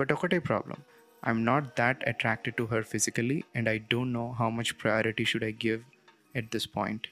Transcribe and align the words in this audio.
But 0.00 0.12
ఒకటే 0.12 0.38
problem 0.48 0.78
I'm 1.22 1.42
not 1.46 1.66
that 1.78 2.00
attracted 2.08 2.56
to 2.56 2.66
her 2.72 2.86
physically 2.92 3.38
and 3.56 3.68
I 3.68 3.76
don't 3.92 4.14
know 4.14 4.26
how 4.40 4.48
much 4.58 4.72
priority 4.82 5.24
should 5.24 5.46
I 5.50 5.54
give 5.66 5.82
at 6.34 6.48
this 6.52 6.68
point 6.76 7.06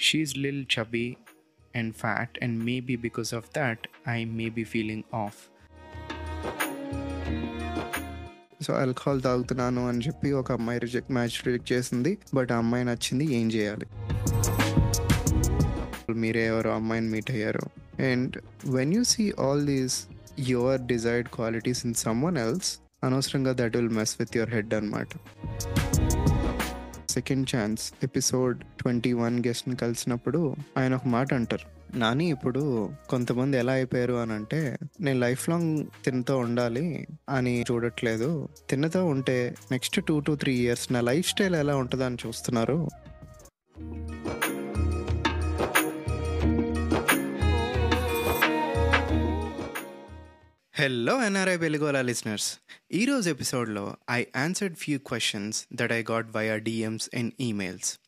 she's 0.00 0.34
lil 0.38 0.64
chubby 0.76 1.06
and 1.74 1.92
fat 1.94 2.36
and 2.42 2.56
maybe 2.64 2.96
because 3.06 3.32
of 3.34 3.48
that 3.56 3.84
I 4.08 4.18
may 4.38 4.48
be 4.50 4.66
feeling 4.74 5.06
off 5.16 5.38
so 8.62 8.72
alcohol 8.74 9.20
తాగుతున్నాను 9.22 9.82
అని 9.88 10.00
చెప్పి 10.06 10.28
ఒక 10.32 10.52
అమ్మాయి 10.52 10.78
reject 10.78 11.10
match 11.10 11.36
reject 11.46 11.68
చేసింది 11.72 12.12
but 12.34 12.50
ఆ 12.52 12.58
అమ్మాయి 12.58 12.84
నచ్చింది 12.84 13.26
ఏం 13.34 13.46
చేయాలి 13.50 13.86
మీరే 16.20 16.42
ఎవరో 16.46 16.70
అమ్మాయిని 16.70 17.08
మీట్ 17.08 17.30
అయ్యారు 17.30 17.64
and 18.02 18.34
when 18.68 18.92
you 18.94 19.02
see 19.04 19.24
all 19.38 19.62
these 19.66 19.96
your 20.39 20.81
desired 20.81 21.29
qualities 21.29 21.85
in 21.85 21.93
someone 21.93 22.37
else 22.37 22.79
అనవసరంగా 23.03 23.51
that 23.51 23.77
will 23.77 23.89
mess 23.89 24.15
with 24.19 24.37
your 24.37 24.49
head 24.49 24.73
అనమాట 24.73 25.07
second 27.09 27.55
chance 27.55 27.93
episode 28.03 28.63
twenty 28.79 29.13
one 29.13 29.43
గెస్ట్ని 29.47 29.75
కలిసినప్పుడు 29.75 30.55
ఆయన 30.77 30.95
ఒక 30.95 31.07
మాట 31.07 31.33
అంటారు. 31.33 31.97
నాని 31.97 32.29
ఇప్పుడు 32.29 32.89
కొంతమంది 33.09 33.57
ఎలా 33.57 33.73
అయిపోయారు 33.73 34.13
అని 34.13 34.33
అంటే 34.33 34.77
నేను 35.01 35.19
లైఫ్ 35.19 35.49
లాంగ్ 35.49 35.85
తినతో 36.05 36.37
ఉండాలి 36.37 37.07
అని 37.29 37.65
చూడట్లేదు. 37.71 38.49
తిన్నతో 38.69 39.05
ఉంటే 39.05 39.55
next 39.71 40.05
two 40.05 40.19
to 40.19 40.35
three 40.35 40.53
years 40.53 40.93
నా 40.93 41.01
లైఫ్ 41.01 41.27
స్టైల్ 41.27 41.55
ఎలా 41.55 41.75
ఉంటుందని 41.75 42.17
చూస్తున్నారు. 42.27 42.89
హలో 50.75 51.23
ఎన్ఆర్ఐ 51.23 51.55
వెలుగోలా 51.55 52.01
లిసనర్స్ 52.01 52.59
ఈరోజు 52.91 53.29
ఎపిసోడ్లో 53.29 53.97
I 54.11 54.25
answered 54.35 54.75
few 54.75 54.99
questions 54.99 55.67
that 55.73 55.91
I 55.91 56.03
got 56.11 56.35
via 56.35 56.57
DMs 56.57 57.09
and 57.15 57.33
emails 57.39 57.99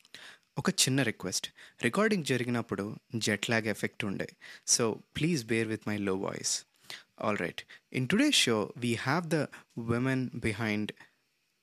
ఒక 0.58 0.70
చిన్న 0.70 1.02
రిక్వెస్ట్ 1.02 1.48
రికార్డింగ్ 1.84 2.24
జరిగినప్పుడు 2.24 2.96
జెట్ 3.16 3.50
లాగ్ 3.50 3.66
ఎఫెక్ట్ 3.66 4.04
ఉండే. 4.04 4.26
So 4.66 4.98
please 5.16 5.46
bear 5.46 5.68
with 5.68 5.88
my 5.88 5.96
low 5.96 6.16
voice 6.16 6.64
all 7.22 7.38
right 7.38 7.62
in 7.92 8.08
today 8.08 8.30
show 8.30 8.72
we 8.76 8.94
have 8.94 9.26
the 9.26 9.34
women 9.78 10.30
behind 10.34 10.92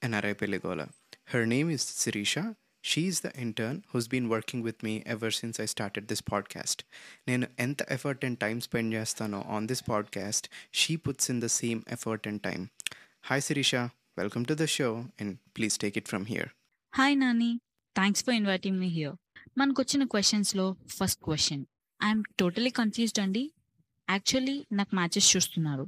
NRI 0.02 0.32
Peligola 0.32 0.88
her 1.26 1.48
name 1.48 1.70
is 1.70 2.00
Sirisha 2.00 2.38
she's 2.84 3.22
the 3.24 3.26
intern 3.36 3.80
who's 3.94 4.08
been 4.08 4.26
working 4.26 4.64
with 4.64 4.84
me 4.84 5.02
ever 5.06 5.32
since 5.32 5.60
I 5.60 5.66
started 5.66 6.06
this 6.06 6.22
podcast 6.32 6.84
నేను 7.28 7.46
ఎంత 7.58 7.82
effort 7.90 8.24
and 8.24 8.38
time 8.38 8.60
spend 8.60 8.94
చేస్తానో 8.94 9.42
on 9.42 9.66
this 9.66 9.82
podcast 9.88 10.48
she 10.74 10.96
puts 10.96 11.30
in 11.30 11.42
the 11.42 11.46
same 11.46 11.82
effort 11.88 12.28
and 12.28 12.42
time 12.42 12.68
hi 13.22 13.40
Sirisha 13.40 13.74
welcome 14.18 14.44
to 14.44 14.54
the 14.54 14.64
show 14.64 15.08
and 15.20 15.38
please 15.56 15.78
take 15.78 15.98
it 15.98 16.08
from 16.08 16.26
here 16.26 16.48
hi 16.94 17.18
Nani 17.18 17.60
thanks 17.94 18.24
for 18.24 18.34
inviting 18.34 18.78
me 18.78 18.86
here 18.86 19.16
మనకు 19.58 19.82
వచ్చిన 19.82 20.04
క్వశ్చన్స్లో 20.04 20.76
first 20.86 21.24
question 21.24 21.64
I'm 22.04 22.24
totally 22.38 22.70
confused 22.70 23.18
అండి 23.20 23.50
actually 24.10 24.66
నాకు 24.72 24.94
matches 24.94 25.36
చూస్తున్నారు. 25.36 25.86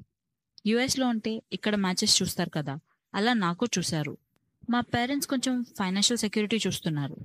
యుఎస్లో 0.66 1.06
అంటే 1.06 1.42
ఇక్కడ 1.52 1.74
matches 1.76 2.22
చూస్తారు 2.22 2.50
కదా. 2.50 2.78
అలా 3.14 3.32
నాకు 3.32 3.66
చూశారు. 3.78 4.18
మా 4.70 4.80
పేరెంట్స్ 4.80 5.28
కొంచెం 5.28 5.64
ఫైనాన్షియల్ 5.78 6.18
సెక్యూరిటీ 6.18 6.60
చూస్తున్నారు. 6.66 7.16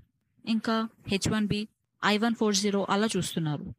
ఇంకా 0.45 0.89
H 1.07 1.31
one 1.31 1.47
B 1.47 1.67
I 2.05 2.17
one 2.17 2.35
four 2.35 2.55
zero 2.55 2.87
అలా 2.89 3.07
చూస్తున్నారు. 3.17 3.73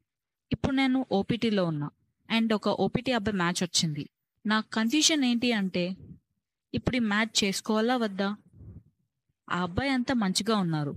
ఇప్పుడు 0.52 0.74
నేను 0.74 1.06
ఓపీటీలో 1.12 1.64
ఉన్నా. 1.64 1.90
అండ్ 2.30 2.52
ఒక 2.52 2.68
ఓపీటీ 2.68 3.12
అబ్బాయి 3.12 3.36
మ్యాచ్ 3.36 3.62
వచ్చింది. 3.62 4.08
నా 4.46 4.60
కన్ఫ్యూషన్ 4.60 5.24
ఏంటి 5.24 5.52
అంటే 5.52 5.96
ఇప్పుడు 6.74 6.96
ఈ 6.96 6.98
మ్యాచ్ 6.98 7.44
చేసుకోవాలా 7.44 7.96
వద్దా? 7.96 8.36
ఆ 9.50 9.62
అబ్బాయి 9.62 9.90
అంతా 9.90 10.14
మంచిగా 10.14 10.56
ఉన్నారు. 10.56 10.94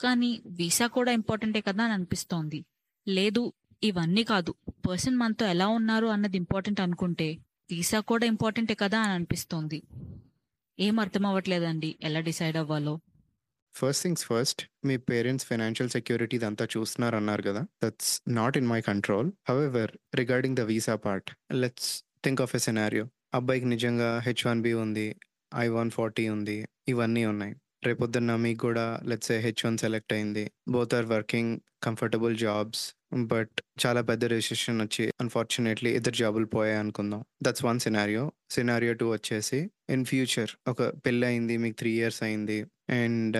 కానీ 0.00 0.40
వీసా 0.46 0.86
కూడా 0.86 1.12
ఇంపార్టెంటే 1.12 1.60
కదా 1.60 1.84
అని 1.84 1.92
అనిపిస్తోంది. 1.92 2.64
లేదు 3.08 3.52
ఇవన్నీ 3.82 4.24
కాదు. 4.24 4.54
పర్సన్ 4.88 5.16
మనతో 5.16 5.46
ఎలా 5.46 5.68
ఉన్నారు 5.68 6.06
అన్నది 6.06 6.36
ఇంపార్టెంట్ 6.36 6.80
అనుకుంటే 6.80 7.38
వీసా 7.70 8.00
కూడా 8.00 8.26
ఇంపార్టెంటే 8.26 8.74
కదా 8.74 9.00
అని 9.00 9.12
అనిపిస్తోంది. 9.12 9.82
ఏం 10.78 11.00
అర్థం 11.00 11.26
అవ్వట్లేదండి. 11.26 11.98
ఎలా 12.02 12.20
డిసైడ్ 12.20 12.56
అవ్వాలో. 12.56 13.00
ఫస్ట్ 13.74 14.02
థింగ్స్ 14.02 14.24
ఫస్ట్ 14.24 14.62
మీ 14.84 14.96
పేరెంట్స్ 14.96 15.46
ఫైనాన్షియల్ 15.46 15.90
సెక్యూరిటీ 15.90 16.36
ఇదంతా 16.36 16.68
చూస్తున్నారు 16.76 17.16
అన్నారు 17.16 17.42
కదా. 17.42 17.66
That's 17.84 18.22
not 18.28 18.56
in 18.56 18.66
my 18.66 18.80
control 18.80 19.32
however 19.48 19.92
regarding 20.14 20.56
the 20.56 20.60
visa 20.60 20.94
part 20.96 21.30
let's 21.52 22.04
think 22.24 22.40
of 22.40 22.56
a 22.56 22.58
scenario 22.58 23.06
అబ్బాయికి 23.34 23.66
నిజంగా 23.66 24.18
హెచ్ 24.18 24.46
వన్ 24.46 24.62
బి 24.62 24.72
ఉంది 24.72 25.16
ఐ 25.54 25.68
వన్ 25.68 25.90
ఫార్టీ 25.90 26.28
ఉంది 26.28 26.66
ఇవన్నీ 26.88 27.24
ఉన్నాయి. 27.24 27.54
రేపొద్దున్న 27.82 28.34
మీకు 28.44 28.60
కూడా 28.66 28.84
లెట్స్ 29.10 29.32
హెచ్ 29.44 29.62
వన్ 29.66 29.78
సెలెక్ట్ 29.82 30.12
అయింది. 30.16 30.44
Both 30.74 30.94
are 30.98 31.08
working 31.14 31.52
comfortable 31.86 32.36
jobs 32.44 32.84
but 33.32 33.56
చాలా 33.82 34.00
పెద్ద 34.08 34.24
రిజిస్ట్రేషన్ 34.32 34.80
వచ్చి 34.84 35.04
అన్ఫార్చునేట్లీ 35.22 35.90
ఇద్దరు 35.98 36.16
జాబులు 36.22 36.48
పోయాయి 36.54 36.78
అనుకుందాం. 36.84 37.20
That's 37.46 37.64
one 37.68 37.80
scenario 37.84 38.24
scenario 38.54 38.94
two 39.00 39.06
వచ్చేసి 39.12 39.60
ఇన్ 39.94 40.06
ఫ్యూచర్ 40.10 40.52
ఒక 40.68 40.82
పెళ్ళి 41.04 41.26
అయింది 41.26 41.56
మీకు 41.64 41.76
త్రీ 41.82 41.92
ఇయర్స్ 42.00 42.20
అయింది 42.28 42.58
and 42.98 43.36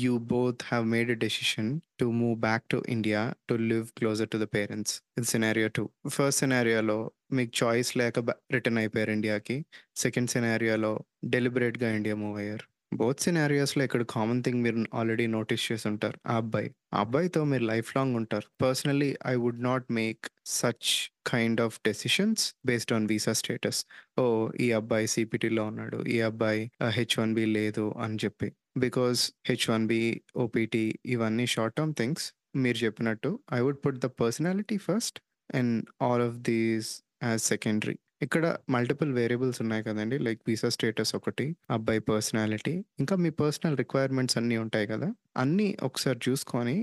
you 0.00 0.14
both 0.32 0.62
have 0.70 0.86
made 0.94 1.10
a 1.10 1.18
decision 1.26 1.70
to 2.00 2.06
move 2.20 2.36
back 2.46 2.64
to 2.68 2.78
India 2.88 3.20
to 3.48 3.54
live 3.70 3.86
closer 3.98 4.32
to 4.34 4.38
the 4.44 4.48
parents 4.56 4.94
ఇది 5.18 5.28
సినారియో 5.34 5.68
టూ 5.78 5.84
ఫస్ట్ 6.16 6.40
సినారియోలో 6.40 6.98
మీకు 7.32 7.52
చాయిస్ 7.62 7.92
లేక 8.00 8.18
రిటర్న్ 8.52 8.78
అయిపోయారు 8.78 9.12
ఇండియాకి 9.18 9.56
సెకండ్ 9.96 10.32
సినారియోలో 10.34 10.92
డెలిబరేట్గా 11.26 11.90
ఇండియా 11.98 12.14
మూవ్ 12.14 12.38
అయ్యారు. 12.38 12.66
బోత్ 12.92 13.20
సినారియోస్లో 13.24 13.82
ఇక్కడ 13.84 14.02
కామన్ 14.12 14.40
థింగ్ 14.44 14.60
మీరు 14.64 14.78
ఆల్రెడీ 14.94 15.26
నోటీస్ 15.34 15.64
చేసి 15.72 15.86
ఉంటారు 15.90 16.18
ఆ 16.26 16.36
అబ్బాయి. 16.36 16.68
ఆ 16.94 17.00
అబ్బాయితో 17.00 17.40
మీరు 17.44 17.64
లైఫ్ 17.64 17.90
లాంగ్ 17.96 18.14
ఉంటారు. 18.16 18.46
Personally 18.62 19.10
I 19.32 19.34
would 19.34 19.62
not 19.62 19.86
make 19.98 20.22
such 20.60 20.88
kind 21.26 21.60
of 21.60 21.76
decisions 21.88 22.44
based 22.66 22.92
on 22.92 23.06
visa 23.06 23.32
status 23.32 23.80
ఓ 24.18 24.24
ఈ 24.60 24.68
అబ్బాయి 24.72 25.06
సిపిటీలో 25.06 25.64
ఉన్నాడు. 25.64 26.00
ఈ 26.06 26.18
అబ్బాయి 26.30 26.62
హెచ్ 26.98 27.16
వన్ 27.18 27.34
బి 27.34 27.44
లేదు 27.58 27.86
అని 28.04 28.18
చెప్పి. 28.24 28.48
Because 28.78 29.20
H 29.48 29.66
one 29.70 29.86
B 29.86 30.02
OPT 30.36 30.84
ఇవన్నీ 31.06 31.46
షార్ట్ 31.46 31.76
టర్మ్ 31.76 31.94
థింగ్స్ 31.94 32.26
మీరు 32.56 32.78
చెప్పినట్టు 32.84 33.30
I 33.52 33.60
would 33.60 33.82
put 33.86 34.00
the 34.06 34.10
personality 34.22 34.78
first 34.88 35.18
and 35.54 35.74
all 36.02 36.22
of 36.28 36.36
these 36.50 36.90
as 37.22 37.42
secondary 37.52 37.96
ఇక్కడ 38.22 38.44
మల్టిపుల్ 38.74 39.10
వేరియబుల్స్ 39.12 39.58
ఉన్నాయి 39.62 39.82
కదండి. 39.88 40.16
లైక్ 40.18 40.40
వీసా 40.48 40.68
స్టేటస్ 40.76 41.12
ఒకటి 41.18 41.46
అబ్బాయి 41.70 42.00
పర్సనాలిటీ 42.10 42.74
ఇంకా 43.02 43.16
మీ 43.16 43.30
పర్సనల్ 43.42 43.76
రిక్వైర్మెంట్స్ 43.82 44.38
అన్నీ 44.40 44.56
ఉంటాయి 44.64 44.86
కదా. 44.86 45.08
అన్నీ 45.36 45.68
ఒకసారి 45.82 46.20
చూసుకొని 46.28 46.76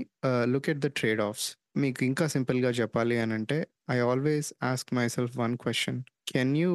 look 0.52 0.70
at 0.74 0.82
the 0.86 0.90
trade 1.00 1.22
offs 1.28 1.48
మీకు 1.76 2.00
ఇంకా 2.10 2.26
సింపుల్గా 2.26 2.70
చెప్పాలి 2.80 3.18
అని 3.24 3.34
అంటే 3.34 3.58
I 3.90 3.98
always 4.10 4.48
ask 4.62 4.90
myself 5.08 5.36
one 5.38 5.56
question 5.56 6.00
can 6.32 6.56
you 6.56 6.72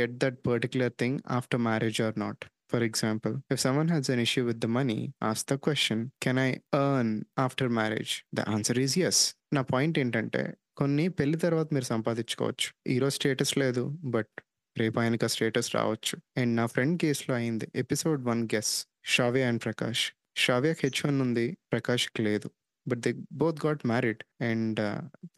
get 0.00 0.16
that 0.24 0.40
particular 0.50 0.94
thing 1.02 1.20
after 1.38 1.62
marriage 1.68 2.00
or 2.08 2.18
not 2.18 2.42
For 2.72 2.82
example, 2.82 3.34
if 3.50 3.58
someone 3.60 3.88
has 3.88 4.08
an 4.08 4.18
issue 4.18 4.44
with 4.46 4.58
the 4.62 4.68
money, 4.68 5.00
ask 5.20 5.46
the 5.46 5.58
question, 5.58 5.98
Can 6.20 6.38
I 6.38 6.50
earn 6.74 7.08
after 7.36 7.68
marriage? 7.68 8.12
The 8.32 8.44
answer 8.48 8.76
is 8.84 8.92
yes. 8.96 9.18
నా 9.52 9.62
point 9.62 9.98
ఏంటంటే 9.98 10.42
కొన్ని 10.76 11.08
పెళ్ళి 11.08 11.38
తర్వాత 11.38 11.68
మీరు 11.72 11.84
సంపాదించుకోవచ్చు. 11.84 12.92
ఈరోజు 12.92 13.14
status 13.14 13.58
లేదు 13.58 13.98
but 14.04 14.40
రేపు 14.78 15.00
ఆయనకు 15.00 15.26
స్టేటస్ 15.26 15.74
రావచ్చు. 15.74 16.40
అండ్ 16.40 16.56
నా 16.56 16.66
ఫ్రెండ్ 16.66 17.00
కేసులో 17.00 17.36
అయింది. 17.36 17.68
Episode 17.74 18.24
one 18.24 18.48
guess 18.54 18.86
Shavya 19.04 19.48
and 19.48 19.62
Prakash 19.64 20.12
Shavya 20.36 20.74
H 20.82 21.06
one 21.06 21.20
ఉంది 21.20 21.56
ప్రకాష్కి 21.72 22.22
లేదు. 22.22 22.50
But 22.88 23.00
the 23.00 23.12
both 23.32 23.66
got 23.66 23.86
married 23.86 24.22
and 24.42 24.80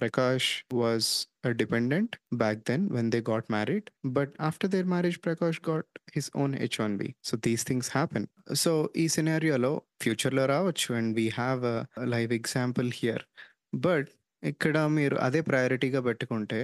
Prakash 0.00 0.64
was 0.72 1.08
dependent 1.52 2.16
back 2.34 2.58
then 2.58 2.90
when 2.90 3.10
they 3.10 3.20
got 3.30 3.44
married 3.50 3.90
but 4.04 4.34
after 4.40 4.70
their 4.70 4.86
marriage 4.86 5.18
Prakash 5.24 5.60
got 5.70 5.98
his 6.14 6.30
own 6.36 6.54
H 6.54 6.80
one 6.80 6.96
B 6.96 7.14
so 7.24 7.36
these 7.36 7.66
things 7.66 7.90
happen 7.90 8.26
so 8.54 8.90
ఈ 8.96 9.08
సినారియోలో 9.08 9.82
ఫ్యూచర్లో 10.02 10.46
రావచ్చు. 10.46 10.94
And 10.94 11.16
we 11.16 11.28
have 11.28 11.62
live 12.08 12.32
example 12.32 12.90
here 12.94 13.24
but 13.74 14.08
ఇక్కడ 14.51 14.77
మీరు 14.97 15.15
అదే 15.27 15.41
ప్రయారిటీగా 15.49 16.01
పెట్టుకుంటే 16.09 16.61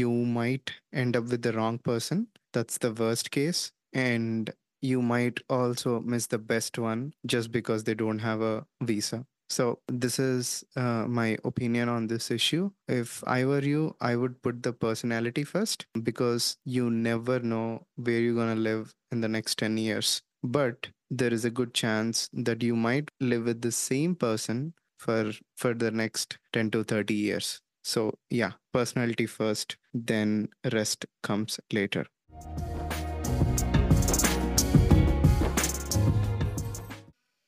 you 0.00 0.10
might 0.40 0.70
end 1.02 1.16
up 1.20 1.28
with 1.32 1.44
the 1.48 1.52
wrong 1.62 1.80
person 1.90 2.22
that's 2.56 2.80
the 2.86 2.90
worst 3.04 3.30
case 3.38 3.62
and 4.08 4.48
you 4.84 5.00
might 5.00 5.40
also 5.48 6.00
miss 6.00 6.26
the 6.26 6.38
best 6.38 6.78
one 6.78 7.02
just 7.26 7.50
because 7.50 7.84
they 7.84 7.94
don't 7.94 8.18
have 8.18 8.42
a 8.42 8.66
visa. 8.82 9.24
So, 9.48 9.78
this 9.88 10.18
is 10.18 10.64
uh, 10.76 11.06
my 11.08 11.38
opinion 11.44 11.88
on 11.88 12.06
this 12.06 12.30
issue. 12.30 12.70
If 12.88 13.22
I 13.26 13.44
were 13.44 13.62
you, 13.62 13.96
I 14.00 14.16
would 14.16 14.42
put 14.42 14.62
the 14.62 14.72
personality 14.74 15.44
first 15.44 15.86
because 16.02 16.56
you 16.64 16.90
never 16.90 17.40
know 17.40 17.86
where 17.96 18.20
you're 18.20 18.34
going 18.34 18.54
to 18.54 18.60
live 18.60 18.94
in 19.12 19.20
the 19.20 19.28
next 19.28 19.58
10 19.58 19.76
years. 19.78 20.22
But 20.42 20.88
there 21.10 21.32
is 21.32 21.44
a 21.44 21.50
good 21.50 21.72
chance 21.72 22.28
that 22.32 22.62
you 22.62 22.76
might 22.76 23.10
live 23.20 23.44
with 23.44 23.62
the 23.62 23.72
same 23.72 24.14
person 24.16 24.74
for 24.99 25.31
for 25.55 25.73
the 25.73 25.91
next 25.91 26.37
10 26.53 26.71
to 26.71 26.83
30 26.83 27.13
years. 27.13 27.61
So, 27.81 28.19
yeah, 28.29 28.51
personality 28.73 29.25
first, 29.25 29.77
then 29.93 30.49
rest 30.73 31.05
comes 31.23 31.59
later. 31.71 32.05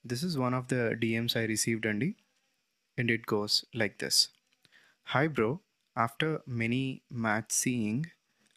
This 0.03 0.23
is 0.23 0.37
one 0.37 0.53
of 0.53 0.67
the 0.67 0.97
DMs 1.01 1.35
I 1.35 1.43
received, 1.45 1.85
Andy, 1.85 2.15
and 2.97 3.11
it 3.11 3.25
goes 3.25 3.65
like 3.73 3.99
this 3.99 4.29
Hi, 5.15 5.27
bro. 5.27 5.61
After 5.95 6.41
many 6.47 7.03
match 7.09 7.51
seeing, 7.51 8.05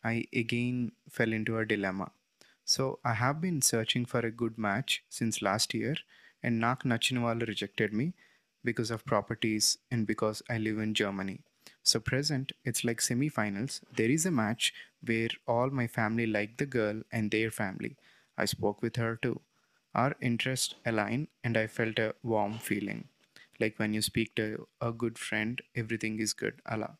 I 0.05 0.25
again 0.32 0.93
fell 1.11 1.32
into 1.32 1.58
a 1.58 1.67
dilemma. 1.67 2.12
So, 2.64 3.00
I 3.05 3.14
have 3.14 3.41
been 3.41 3.61
searching 3.61 4.06
for 4.06 4.20
a 4.20 4.31
good 4.31 4.56
match 4.56 5.02
since 5.08 5.43
last 5.43 5.75
year, 5.75 5.96
and 6.43 6.61
Nak 6.61 6.85
Nachinwal 6.85 7.46
rejected 7.46 7.93
me 7.93 8.14
because 8.64 8.90
of 8.90 9.05
properties 9.05 9.78
and 9.90 10.06
because 10.06 10.43
I 10.49 10.58
live 10.58 10.78
in 10.78 10.94
Germany. 10.94 11.40
So, 11.82 12.00
present, 12.00 12.52
it's 12.64 12.84
like 12.84 13.00
semi 13.00 13.28
finals. 13.28 13.81
There 13.94 14.11
is 14.11 14.26
a 14.26 14.31
match 14.31 14.75
where 15.05 15.28
all 15.46 15.70
my 15.70 15.87
family 15.87 16.26
like 16.26 16.56
the 16.56 16.66
girl 16.66 17.02
and 17.12 17.31
their 17.31 17.50
family. 17.50 17.96
I 18.38 18.46
spoke 18.46 18.82
with 18.82 18.96
her 18.96 19.16
too. 19.16 19.40
Our 19.94 20.16
interests 20.20 20.75
align, 20.84 21.28
and 21.44 21.56
I 21.56 21.66
felt 21.66 21.99
a 21.99 22.14
warm 22.22 22.58
feeling. 22.58 23.08
Like 23.61 23.78
when 23.78 23.94
you 23.94 24.02
speak 24.02 24.34
to 24.37 24.67
a 24.81 24.93
good 24.93 25.19
friend, 25.19 25.62
everything 25.76 26.19
is 26.19 26.32
good. 26.32 26.60
Allah. 26.67 26.99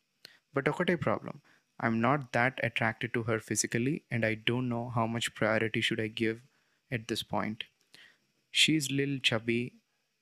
But 0.53 0.67
okay, 0.67 0.95
problem. 0.95 1.41
I'm 1.79 1.99
not 2.01 2.31
that 2.33 2.59
attracted 2.63 3.13
to 3.13 3.23
her 3.23 3.39
physically, 3.39 4.03
and 4.11 4.25
I 4.25 4.35
don't 4.35 4.69
know 4.69 4.89
how 4.89 5.07
much 5.07 5.35
priority 5.35 5.81
should 5.81 5.99
I 5.99 6.07
give 6.07 6.41
at 6.91 7.07
this 7.07 7.23
point. 7.23 7.65
She's 8.51 8.91
little 8.91 9.19
chubby 9.19 9.73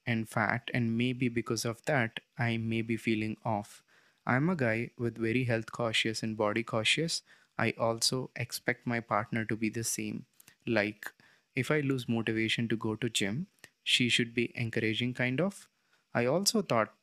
and 0.05 0.27
fat, 0.29 0.69
and 0.73 0.97
maybe 0.97 1.29
because 1.29 1.65
of 1.65 1.83
that, 1.85 2.19
I 2.37 2.57
may 2.57 2.81
be 2.81 2.97
feeling 2.97 3.37
off. 3.45 3.83
I'm 4.25 4.49
a 4.49 4.55
guy 4.55 4.91
with 4.97 5.17
very 5.17 5.43
health 5.45 5.71
cautious 5.71 6.23
and 6.23 6.37
body 6.37 6.63
cautious. 6.63 7.21
I 7.57 7.71
also 7.71 8.31
expect 8.35 8.87
my 8.87 8.99
partner 8.99 9.45
to 9.45 9.55
be 9.55 9.69
the 9.69 9.83
same. 9.83 10.25
Like 10.65 11.11
if 11.55 11.69
I 11.71 11.81
lose 11.81 12.07
motivation 12.09 12.67
to 12.69 12.77
go 12.77 12.95
to 12.95 13.09
gym, 13.09 13.47
she 13.83 14.09
should 14.09 14.33
be 14.33 14.51
encouraging 14.57 15.13
kind 15.13 15.39
of. 15.41 15.67
I 16.13 16.25
also 16.25 16.61
thought 16.61 16.93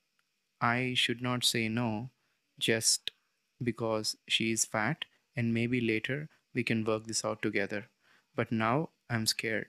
I 0.61 0.95
should 0.95 1.21
not 1.21 1.45
say 1.45 1.69
no 1.69 2.11
just 2.59 3.11
because 3.63 4.17
she 4.29 4.53
is 4.53 4.65
fat 4.65 5.05
and 5.37 5.53
maybe 5.55 5.81
later 5.81 6.29
we 6.55 6.65
can 6.65 6.85
work 6.85 7.05
this 7.07 7.25
out 7.25 7.43
together. 7.43 7.89
But 8.35 8.53
now 8.53 8.91
I'm 9.09 9.27
scared. 9.27 9.69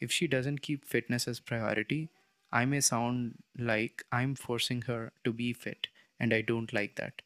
If 0.00 0.12
she 0.12 0.26
doesn't 0.28 0.62
keep 0.62 0.84
fitness 0.84 1.26
as 1.28 1.40
priority, 1.40 2.10
I 2.54 2.64
may 2.64 2.80
sound 2.80 3.42
like 3.58 4.02
I'm 4.10 4.34
forcing 4.34 4.82
her 4.82 5.12
to 5.24 5.32
be 5.32 5.52
fit 5.52 5.88
and 6.18 6.32
I 6.32 6.40
don't 6.40 6.72
like 6.72 6.94
that. 6.96 7.20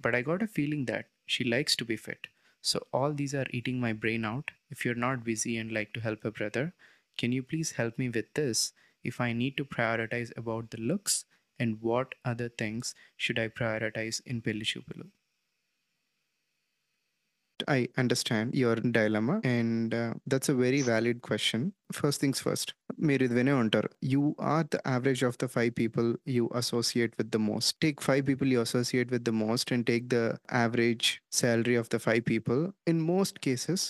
But 0.00 0.14
I 0.14 0.20
got 0.20 0.42
a 0.42 0.46
feeling 0.46 0.84
that 0.86 1.06
she 1.24 1.44
likes 1.44 1.74
to 1.76 1.86
be 1.86 1.96
fit. 1.96 2.26
So 2.60 2.86
all 2.92 3.14
these 3.14 3.34
are 3.34 3.46
eating 3.50 3.80
my 3.80 3.94
brain 3.94 4.26
out. 4.26 4.50
If 4.70 4.84
you're 4.84 4.94
not 4.94 5.24
busy 5.24 5.56
and 5.56 5.72
like 5.72 5.94
to 5.94 6.00
help 6.00 6.24
a 6.24 6.30
brother, 6.30 6.74
can 7.16 7.32
you 7.32 7.42
please 7.42 7.72
help 7.72 7.98
me 7.98 8.10
with 8.10 8.34
this? 8.34 8.72
If 9.04 9.20
I 9.22 9.32
need 9.32 9.56
to 9.56 9.64
prioritize 9.64 10.36
about 10.36 10.70
the 10.70 10.80
looks 10.80 11.24
and 11.58 11.80
what 11.80 12.14
other 12.24 12.48
things 12.50 12.94
should 13.16 13.38
I 13.38 13.48
prioritize 13.48 14.20
in 14.26 14.42
Pelli 14.42 14.64
Chupulu? 14.64 15.06
I 17.68 17.88
understand 17.96 18.54
your 18.54 18.76
dilemma, 18.76 19.40
and 19.44 19.94
uh, 19.94 20.14
that's 20.26 20.48
a 20.48 20.54
very 20.54 20.82
valid 20.82 21.22
question. 21.22 21.72
First 21.92 22.20
things 22.20 22.40
first, 22.40 22.68
మీరు 23.06 23.22
ఇది 23.26 23.34
వినే 23.38 23.54
ఉంటారు. 23.62 23.88
You 24.12 24.22
are 24.52 24.66
the 24.74 24.78
average 24.92 25.22
of 25.28 25.38
the 25.42 25.46
five 25.54 25.72
people 25.80 26.08
you 26.36 26.44
associate 26.60 27.14
with 27.20 27.30
the 27.36 27.40
most 27.50 27.74
take 27.84 28.00
five 28.08 28.22
people 28.30 28.50
you 28.54 28.60
associate 28.66 29.10
with 29.14 29.26
the 29.28 29.34
most 29.44 29.70
and 29.74 29.86
take 29.90 30.06
the 30.16 30.20
average 30.60 31.08
salary 31.40 31.76
of 31.82 31.90
the 31.94 31.98
five 32.06 32.22
people 32.32 32.60
in 32.92 33.02
most 33.12 33.38
cases 33.46 33.86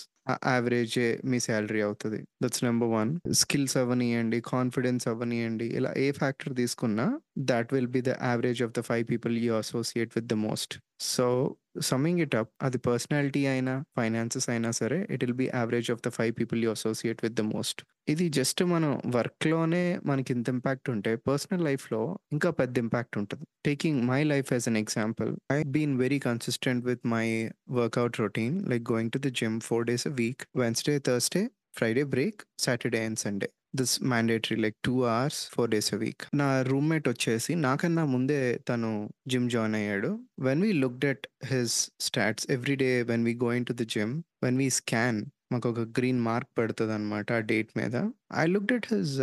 average 0.53 0.95
me 1.31 1.37
salary 1.47 1.81
అవుతుంది. 1.87 2.19
That's 2.43 2.63
number 2.67 2.89
one 2.95 3.11
skills 3.41 3.75
అవనియండి 3.83 4.39
confidence 4.53 5.05
అవనియండి 5.13 5.67
ఇలా 5.77 5.91
ఏ 6.05 6.07
factor 6.19 6.53
తీసుకున్నా 6.61 7.05
that 7.51 7.69
will 7.75 7.91
be 7.95 8.01
the 8.09 8.13
average 8.29 8.61
of 8.67 8.73
the 8.79 8.83
five 8.89 9.05
people 9.11 9.35
you 9.45 9.53
associate 9.63 10.11
with 10.17 10.29
the 10.33 10.37
most 10.47 10.75
so 10.99 11.55
summing 11.81 12.19
it 12.19 12.35
up 12.35 12.49
అది 12.61 12.77
personality 12.77 13.45
అయినా 13.45 13.83
finances 13.97 14.49
అయినా 14.49 14.71
సరే 14.71 15.07
it 15.09 15.23
will 15.23 15.33
be 15.33 15.45
average 15.45 15.91
of 15.91 16.01
the 16.07 16.09
five 16.09 16.33
people 16.39 16.63
you 16.63 16.71
associate 16.71 17.23
with 17.23 17.33
the 17.33 17.41
most 17.41 17.81
ఇది 18.09 18.29
just 18.29 18.63
మనం 18.63 19.01
వర్క్లోనే 19.15 19.99
మనకి 20.05 20.33
ఇంత 20.33 20.49
impact 20.49 20.89
ఉంటే 20.89 21.15
పర్సనల్ 21.15 21.63
లైఫ్లో 21.63 22.17
ఇంకా 22.31 22.49
పెద్ద 22.49 22.77
ఇంపాక్ట్ 22.77 23.17
ఉంటుంది. 23.17 23.45
Taking 23.65 24.01
my 24.03 24.23
life 24.23 24.53
as 24.53 24.67
an 24.67 24.77
example 24.77 25.37
I 25.51 25.63
been 25.63 25.97
very 25.97 26.19
consistent 26.19 26.85
with 26.85 27.05
my 27.07 27.49
workout 27.71 28.19
routine 28.19 28.69
like 28.69 28.91
going 28.91 29.11
to 29.11 29.17
the 29.17 29.27
gym 29.27 29.59
four 29.59 29.85
days 29.85 30.07
a 30.07 30.09
week 30.09 30.43
Wednesday 30.55 30.99
Thursday 30.99 31.49
Friday 31.77 32.03
break 32.03 32.41
Saturday 32.59 33.05
and 33.05 33.19
Sunday 33.19 33.49
this 33.73 34.03
mandatory 34.03 34.55
like 34.55 34.75
two 34.83 35.03
hours 35.07 35.49
four 35.51 35.69
days 35.69 35.93
a 35.93 35.97
week 35.97 36.23
నా 36.33 36.61
roommate 36.61 37.07
వచ్చేసి 37.09 37.55
నాకన్నా 37.55 38.05
ముందే 38.05 38.39
తను 38.69 38.91
gym 39.27 39.49
join 39.49 39.75
అయ్యాడు. 39.75 40.11
When 40.39 40.61
we 40.61 40.71
looked 40.73 41.05
at 41.05 41.27
his 41.45 41.75
stats 41.99 42.47
every 42.49 42.75
day 42.75 43.01
when 43.03 43.23
we 43.23 43.33
going 43.43 43.65
to 43.65 43.73
the 43.73 43.85
gym 43.87 44.13
when 44.43 44.57
we 44.57 44.69
scan 44.69 45.19
మాకు 45.51 45.67
ఒక 45.69 45.79
green 45.97 46.21
mark 46.29 46.51
పెడుతుంది 46.59 46.93
అనమాట 46.93 47.31
ఆ 47.39 47.43
డేట్ 47.51 47.71
మీద. 47.79 47.95
I 48.41 48.45
looked 48.53 48.73
at 48.77 48.87
his 48.93 49.15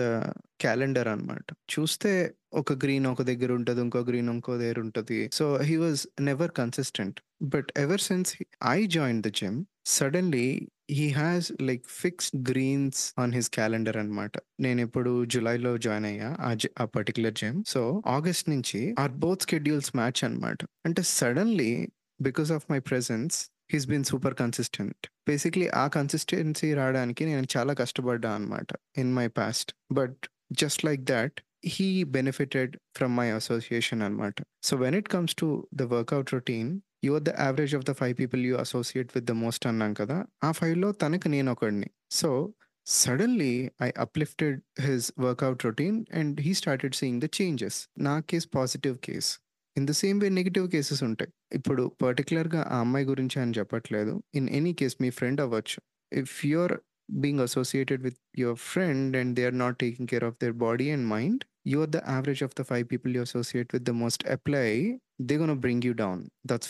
calendar 0.64 1.08
అనమాట 1.14 1.46
చూస్తే 1.74 2.12
ఒక 2.60 2.72
గ్రీన్ 2.84 3.06
ఒక 3.06 3.22
దగ్గర 3.22 3.52
ఉంటుంది 3.52 3.80
ఇంకో 3.80 4.00
గ్రీన్ 4.10 4.28
ఇంకో 4.28 4.52
దగ్గర 4.62 4.80
ఉంటుంది. 4.80 5.20
So 5.38 5.46
he 5.68 5.76
was 5.76 6.02
never 6.20 6.52
consistent. 6.60 7.18
But 7.54 7.70
ever 7.76 8.00
since 8.00 8.32
I 8.76 8.78
join 8.96 9.22
the 9.26 9.30
gym 9.40 9.58
suddenly 9.96 10.46
he 10.90 11.06
has 11.18 11.46
like 11.68 11.84
fix 12.02 12.30
greens 12.50 13.00
on 13.22 13.32
his 13.32 13.50
calendar 13.50 13.96
అనమాట 13.96 14.32
నేను 14.60 14.80
ఇప్పుడు 14.80 15.12
జూలైలో 15.24 15.72
జాయిన్ 15.78 16.06
అయ్యా 16.10 16.30
ఆ 16.48 16.50
ఆ 16.82 16.84
పర్టికులర్ 16.96 17.34
జిమ్. 17.34 17.58
సో 17.66 18.02
ఆగస్ట్ 18.06 18.48
నుంచి 18.48 18.80
ఆర్ 18.98 19.12
బోత్ 19.24 19.42
స్కెడ్యూల్స్ 19.42 19.90
మ్యాచ్ 19.96 20.22
అనమాట 20.28 20.58
అంటే 20.86 21.02
suddenly 21.18 21.72
because 22.20 22.52
of 22.52 22.66
my 22.70 22.80
presence 22.90 23.36
he's 23.72 23.86
been 23.86 24.04
super 24.04 24.34
consistent. 24.42 25.04
Basically 25.28 25.68
ఆ 25.68 25.88
కన్సిస్టెన్సీ 25.88 26.74
రావడానికి 26.74 27.24
నేను 27.24 27.46
చాలా 27.56 27.72
కష్టపడ్డా 27.72 28.34
అనమాట 28.34 28.66
in 28.98 29.14
my 29.14 29.26
past 29.26 29.74
but 29.92 30.26
just 30.52 30.84
like 30.84 31.02
that 31.02 31.40
he 31.66 32.04
benefited 32.04 32.76
from 32.96 33.16
my 33.16 33.30
association 33.30 34.02
అనమాట 34.02 34.34
so 34.62 34.76
when 34.76 34.94
it 34.94 35.08
comes 35.08 35.34
to 35.34 35.68
the 35.74 35.82
workout 35.82 36.34
routine 36.34 36.80
you 37.04 37.14
are 37.14 37.22
the 37.22 37.28
average 37.28 37.76
of 37.76 37.84
the 37.84 37.92
five 37.92 38.18
people 38.18 38.46
you 38.46 38.56
associate 38.56 39.10
with 39.14 39.24
the 39.24 39.30
most 39.30 39.66
అన్నాం 39.66 39.94
కదా 39.94 40.26
ఆ 40.44 40.52
ఫైవ్లో 40.52 40.92
తనకు 40.92 41.28
నేను 41.28 41.52
ఒకడిని. 41.52 41.90
So 42.10 42.52
suddenly 42.86 43.70
I 43.82 43.90
uplifted 43.98 44.62
his 44.80 45.12
workout 45.18 45.64
routine 45.64 46.04
and 46.12 46.40
he 46.40 46.54
started 46.54 46.94
seeing 46.94 47.20
the 47.20 47.24
changes 47.24 47.88
నా 47.98 48.20
case 48.20 48.48
positive 48.54 48.98
case 48.98 49.38
in 49.76 49.86
the 49.90 49.94
same 50.02 50.18
way 50.20 50.28
negative 50.38 50.66
cases 50.74 51.02
ఉంటాయి. 51.08 51.30
ఇప్పుడు 51.52 51.84
పర్టికులర్గా 52.02 52.60
ఆ 52.74 52.78
అమ్మాయి 52.84 53.06
గురించి 53.12 53.36
అని 53.42 53.54
చెప్పట్లేదు. 53.58 54.12
ఇన్ 54.40 54.48
ఎనీ 54.58 54.72
కేస్ 54.80 54.96
మీ 55.04 55.10
ఫ్రెండ్ 55.10 55.40
అవ్వచ్చు. 55.40 55.78
If 56.12 56.34
you're 56.52 56.74
being 57.22 57.42
associated 57.48 58.02
with 58.02 58.20
your 58.42 58.60
friend 58.70 59.16
and 59.16 59.34
they 59.38 59.44
are 59.50 59.58
not 59.64 59.78
taking 59.78 60.08
care 60.12 60.26
of 60.30 60.38
their 60.44 60.56
body 60.66 60.88
and 60.96 61.06
mind 61.16 61.42
you 61.66 61.82
are 61.82 61.86
the 61.86 62.02
average 62.06 62.42
of 62.42 62.54
the 62.54 62.64
five 62.64 62.86
people 62.88 63.10
you 63.10 63.22
associate 63.22 63.72
with 63.72 63.84
the 63.84 63.92
most 63.94 64.22
apply 64.26 64.66
they're 65.18 65.38
going 65.38 65.48
to 65.48 65.56
bring 65.56 65.80
you 65.82 65.94
down. 65.94 66.18
That's 66.44 66.68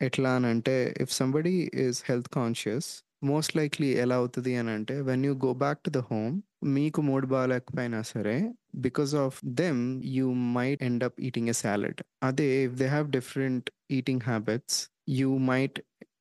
ఎట్లా 0.00 0.30
అని 0.36 0.46
అంటే 0.46 0.74
if 1.04 1.12
somebody 1.12 1.54
is 1.84 1.98
health 2.08 2.28
conscious 2.36 2.88
most 3.24 3.52
likely 3.56 3.88
ఎలా 4.04 4.16
అవుతుంది 4.16 4.52
అని 4.56 4.70
అంటే 4.70 4.94
when 5.08 5.24
you 5.26 5.32
go 5.44 5.50
back 5.54 5.80
to 5.86 5.90
the 5.90 6.00
home 6.10 6.36
మీకు 6.75 6.99
mood 7.09 7.25
బాగాలేకపోయినా 7.35 8.01
సరే 8.13 8.37
because 8.85 9.13
of 9.25 9.37
them 9.63 9.81
you 10.17 10.27
might 10.57 10.83
end 10.89 11.05
up 11.07 11.19
eating 11.27 11.51
a 11.53 11.57
salad 11.63 12.01
అదే 12.29 12.49
if 12.67 12.75
they 12.81 12.87
have 12.95 13.09
different 13.19 13.69
eating 13.99 14.25
habits 14.31 14.79
you 15.19 15.29
might 15.51 15.79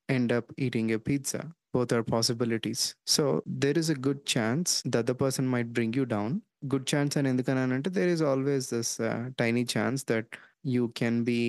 end 0.09 0.33
up 0.33 0.53
eating 0.57 0.93
a 0.93 0.99
pizza. 0.99 1.53
Both 1.75 1.93
are 1.93 2.03
possibilities. 2.03 2.95
So 3.07 3.43
there 3.47 3.77
is 3.77 3.91
a 3.91 3.95
good 3.97 4.25
chance 4.27 4.83
that 4.87 5.07
the 5.07 5.15
person 5.15 5.47
might 5.47 5.73
bring 5.73 5.93
you 5.93 6.07
down. 6.07 6.43
Good 6.69 6.87
chance 6.87 7.17
and 7.19 7.29
ఎందుకనంటే 7.31 7.91
there 7.91 8.09
is 8.09 8.21
always 8.31 8.65
this 8.75 8.91
uh, 9.01 9.23
tiny 9.43 9.65
chance 9.75 10.03
that 10.05 10.27
you 10.75 10.85
can 11.01 11.15
be 11.25 11.43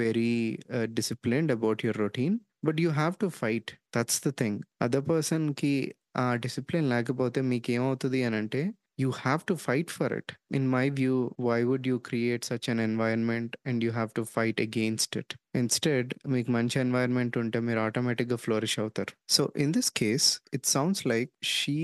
very 0.00 0.32
uh, 0.76 0.86
disciplined 0.98 1.50
about 1.56 1.84
your 1.86 1.94
routine, 2.04 2.34
but 2.62 2.78
you 2.84 2.90
have 3.02 3.16
to 3.22 3.28
fight. 3.30 3.68
That's 3.92 4.18
the 4.26 4.32
thing. 4.40 4.54
Other 4.86 5.02
person 5.12 5.42
కి 5.60 5.74
ఆ 6.15 6.35
discipline 6.35 6.89
లేకపోతే 6.89 7.41
మీకు 7.51 7.71
ఏమవుతుంది 7.71 8.21
అని 8.23 8.35
అంటే 8.35 8.61
you 8.97 9.11
have 9.13 9.45
to 9.45 9.55
fight 9.57 9.89
for 9.89 10.07
it. 10.13 10.33
In 10.51 10.67
my 10.67 10.89
view, 10.89 11.33
why 11.37 11.63
would 11.63 11.85
you 11.85 11.99
create 11.99 12.43
such 12.43 12.67
an 12.67 12.79
environment 12.81 13.55
and 13.65 13.81
you 13.81 13.91
have 13.91 14.13
to 14.13 14.25
fight 14.25 14.59
against 14.59 15.15
it? 15.15 15.29
Instead, 15.53 16.05
మీకు 16.27 16.49
మంచి 16.51 16.75
environment 16.79 17.37
ఉంటే 17.37 17.59
మీరు 17.59 17.79
ఆటోమేటిక్గా 17.85 18.37
ఫ్లోరిష్ 18.45 18.77
అవుతారు 18.79 19.13
so 19.35 19.43
in 19.63 19.73
this 19.77 19.91
case 20.01 20.27
it 20.57 20.67
sounds 20.75 21.03
like 21.13 21.31
she 21.55 21.77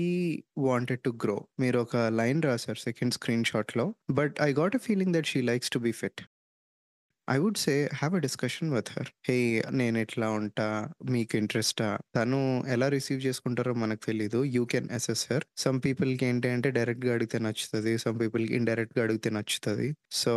wanted 0.68 1.02
to 1.02 1.12
grow 1.24 1.38
మీరు 1.60 1.78
ఒక 1.78 1.96
line 2.20 2.40
రాశారు 2.48 2.82
second 2.88 3.16
screen 3.18 3.46
షాట్లో 3.52 3.86
but 4.20 4.36
I 4.48 4.50
got 4.60 4.76
a 4.80 4.82
feeling 4.88 5.14
that 5.18 5.30
she 5.32 5.42
likes 5.52 5.72
to 5.76 5.80
be 5.88 5.92
fit 6.02 6.22
I 7.28 7.36
would 7.38 7.58
say 7.58 7.72
have 7.94 8.14
a 8.14 8.20
discussion 8.24 8.70
with 8.74 8.90
her 8.94 9.08
hey 9.28 9.34
నేను 9.72 9.96
ఎట్లా 9.98 10.28
ఉంటా 10.30 10.66
మీకు 11.10 11.36
ఇంట్రెస్టా 11.36 11.88
తను 12.16 12.38
ఎలా 12.66 12.88
రిసీవ్ 12.88 13.20
చేసుకుంటారో 13.26 13.72
మనకు 13.74 14.02
తెలీదు. 14.06 14.40
You 14.56 14.62
can 14.64 14.88
assess 14.90 15.24
her 15.32 15.44
some 15.56 15.80
పీపుల్కి 15.84 16.26
ఏంటి 16.26 16.48
అంటే 16.48 16.70
డైరెక్ట్గా 16.70 17.12
అడిగితే 17.14 17.38
నచ్చుతుంది 17.38 17.92
సమ్ 17.98 18.16
పీపుల్కి 18.20 18.54
ఇండైరెక్ట్గా 18.54 19.02
అడిగితే 19.04 19.30
నచ్చుతుంది. 19.30 19.88
So 20.12 20.34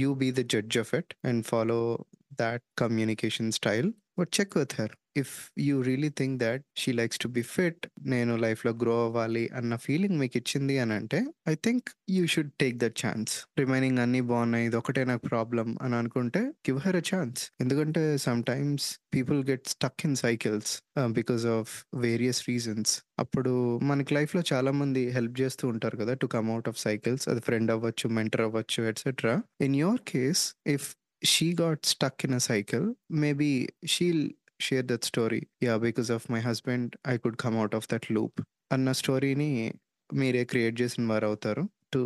you 0.00 0.10
be 0.14 0.30
the 0.32 0.44
judge 0.54 0.78
of 0.78 0.92
it 1.00 1.12
and 1.24 1.42
follow 1.46 1.80
that 2.42 2.64
communication 2.78 3.52
style 3.52 3.90
but 4.20 4.32
check 4.38 4.56
with 4.60 4.76
her 4.80 4.94
if 5.16 5.34
you 5.58 5.76
really 5.82 6.10
think 6.20 6.36
that 6.42 6.62
she 6.76 6.90
likes 6.92 7.18
to 7.18 7.28
be 7.28 7.42
fit 7.52 7.84
నేను 8.06 8.32
లైఫ్లో 8.36 8.72
గ్రో 8.72 8.96
అవ్వాలి 9.04 9.44
అన్న 9.50 9.76
ఫీలింగ్ 9.76 10.16
మీకు 10.18 10.36
ఇచ్చింది 10.36 10.78
అని 10.78 10.94
అంటే 10.94 11.20
I 11.48 11.54
think 11.66 11.88
you 12.10 12.24
should 12.26 12.52
take 12.60 12.76
that 12.78 12.96
chance 13.04 13.32
remaining 13.58 13.98
అన్నీ 13.98 14.20
బాగున్నాయి 14.20 14.66
ఇది 14.66 14.76
ఒకటే 14.76 15.04
నాకు 15.04 15.24
ప్రాబ్లం 15.26 15.70
అని 15.82 15.96
అనుకుంటే 15.96 16.42
గివ్ 16.68 16.78
హర్ 16.78 16.96
అ 16.96 17.04
ఛాన్స్ 17.10 17.42
ఎందుకంటే 17.60 18.04
sometimes 18.42 18.86
people 19.14 19.40
get 19.44 19.66
stuck 19.68 20.04
in 20.04 20.16
cycles 20.16 20.72
because 21.12 21.46
of 21.56 21.72
various 21.96 22.42
reasons 22.48 22.94
అప్పుడు 23.18 23.54
మనకి 23.82 24.14
లైఫ్లో 24.14 24.42
చాలా 24.52 24.70
మంది 24.72 25.04
హెల్ప్ 25.10 25.36
చేస్తూ 25.40 25.64
ఉంటారు 25.68 25.96
కదా 25.96 26.14
to 26.14 26.26
come 26.26 26.50
out 26.50 26.68
of 26.68 26.78
cycles 26.78 27.26
అది 27.28 27.40
ఫ్రెండ్ 27.40 27.70
అవ్వచ్చు 27.70 28.08
మెంటర్ 28.18 28.44
అవ్వచ్చు 28.48 28.88
etcetera 28.92 29.36
in 29.60 29.76
your 29.76 30.02
case 30.12 30.44
if 30.66 30.88
she 31.22 31.52
got 31.52 31.84
stuck 31.84 32.24
in 32.24 32.32
a 32.32 32.40
cycle, 32.40 32.94
maybe 33.10 33.68
she'll 33.84 34.30
share 34.60 34.86
that 34.86 35.04
story 35.04 35.40
yeah 35.62 35.76
because 35.76 36.10
of 36.10 36.26
my 36.32 36.40
husband 36.40 36.96
I 37.08 37.16
could 37.16 37.36
come 37.36 37.56
out 37.56 37.74
of 37.74 37.88
that 37.92 38.08
loop 38.12 38.40
అన్న 38.72 38.92
స్టోరీని 38.92 39.50
మీరే 40.10 40.44
create 40.44 40.80
చేసిన 40.80 41.06
వారు 41.06 41.26
అవుతారు. 41.26 41.62
To 41.92 42.00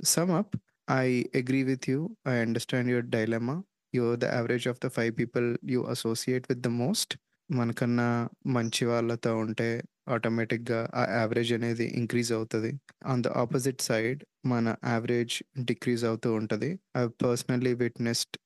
sum 0.00 0.30
up 0.30 0.54
I 0.90 1.06
agree 1.34 1.62
with 1.62 1.90
you 1.90 1.98
I 2.28 2.36
understand 2.36 2.90
your 2.90 3.08
dilemma 3.16 3.56
you 3.94 4.16
the 4.16 4.24
average 4.24 4.68
of 4.68 4.80
the 4.84 4.88
five 4.88 5.12
people 5.20 5.46
you 5.70 5.80
associate 5.84 6.46
with 6.50 6.60
the 6.60 6.70
most 6.82 7.14
మనకన్నా 7.50 8.08
మంచి 8.46 8.84
వాళ్ళతో 8.84 9.32
ఉంటే 9.36 9.68
ఆటోమేటిక్గా 10.08 10.90
ఆ 10.94 11.02
యావరేజ్ 11.18 11.52
అనేది 11.52 11.86
ఇంక్రీజ్ 12.00 12.32
అవుతుంది. 12.32 12.70
ఆన్ 13.06 13.22
ద 13.22 13.28
ఆపోజిట్ 13.42 13.82
సైడ్ 13.82 14.20
మన 14.46 14.76
యావరేజ్ 14.84 15.34
డిక్రీజ్ 15.64 16.04
అవుతూ 16.04 16.34
ఉంటుంది. 16.34 16.70
I 16.96 17.02
personally 17.24 17.74
witnessed 17.74 18.36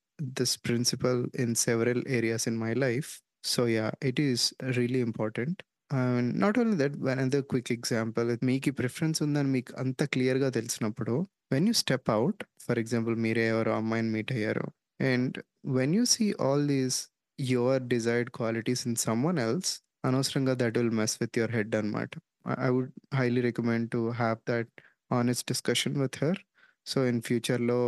this 0.40 0.54
principle 0.66 1.22
in 1.44 1.54
several 1.66 2.02
areas 2.08 2.46
in 2.48 2.58
my 2.58 2.72
life 2.74 3.10
So 3.46 3.66
yeah, 3.66 3.90
it 4.02 4.18
is 4.18 4.40
really 4.76 5.00
important. 5.00 5.62
And 5.90 6.34
not 6.34 6.58
only 6.58 6.76
that, 6.76 6.94
another 7.14 7.42
quick 7.44 7.68
example, 7.70 8.28
మీకు 8.48 8.70
preference 8.78 9.18
ఉందని 9.26 9.50
మీకు 9.56 9.72
అంత 9.82 10.04
క్లియర్గా 10.14 10.48
తెలిసినప్పుడు 10.56 11.14
when 11.52 11.66
you 11.68 11.74
step 11.82 12.10
out 12.16 12.40
for 12.64 12.78
example 12.82 13.16
మీరే 13.24 13.44
ఎవరో 13.52 13.72
అమ్మాయిని 13.80 14.10
meet 14.16 14.32
అయ్యారు 14.36 14.66
and 15.10 15.36
when 15.78 15.94
you 15.98 16.04
see 16.14 16.26
all 16.46 16.64
these 16.72 16.98
your 17.38 17.82
desired 17.94 18.32
qualities 18.38 18.82
in 18.90 18.98
someone 19.28 19.40
else 19.46 19.72
అనవసరంగా 20.08 20.54
that 20.62 20.76
will 20.80 20.94
mess 21.02 21.16
with 21.22 21.38
your 21.40 21.54
head 21.58 21.76
అనమాట 21.80 22.10
I 22.66 22.70
would 22.76 22.92
highly 23.20 23.42
recommend 23.50 23.88
to 23.96 24.02
have 24.22 24.38
that 24.52 24.72
honest 25.10 25.46
discussion 25.52 25.96
with 26.02 26.18
her 26.24 26.40
so 26.86 26.98
in 27.12 27.22
ఫ్యూచర్లో 27.28 27.80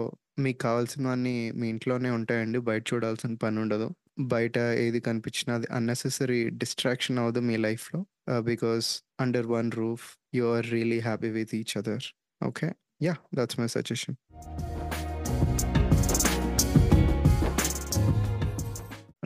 మీకు 0.45 0.61
కావాల్సినవన్నీ 0.67 1.39
మీ 1.61 1.67
ఇంట్లోనే 1.75 2.13
ఉంటాయండి 2.19 2.61
బయట 2.69 2.85
చూడాల్సిన 2.93 3.35
పని 3.45 3.59
ఉండదు 3.65 3.89
బయట 4.31 4.59
ఏది 4.79 5.01
కనిపించినా 5.01 5.53
అది 5.55 5.69
అన్నెసెసరీ 5.73 6.41
డిస్ట్రాక్షన్ 6.63 7.19
అవ్వదు 7.19 7.41
మీ 7.41 7.57
లైఫ్లో 7.59 8.01
because 8.43 8.89
under 9.21 9.49
one 9.49 9.71
roof 9.73 10.07
you 10.35 10.45
are 10.55 10.67
really 10.73 11.01
happy 11.01 11.31
with 11.31 11.55
each 11.55 11.75
other 11.79 12.07
okay 12.41 12.69
yeah 13.03 13.15
that's 13.35 13.59
my 13.61 13.69
suggestion 13.77 14.17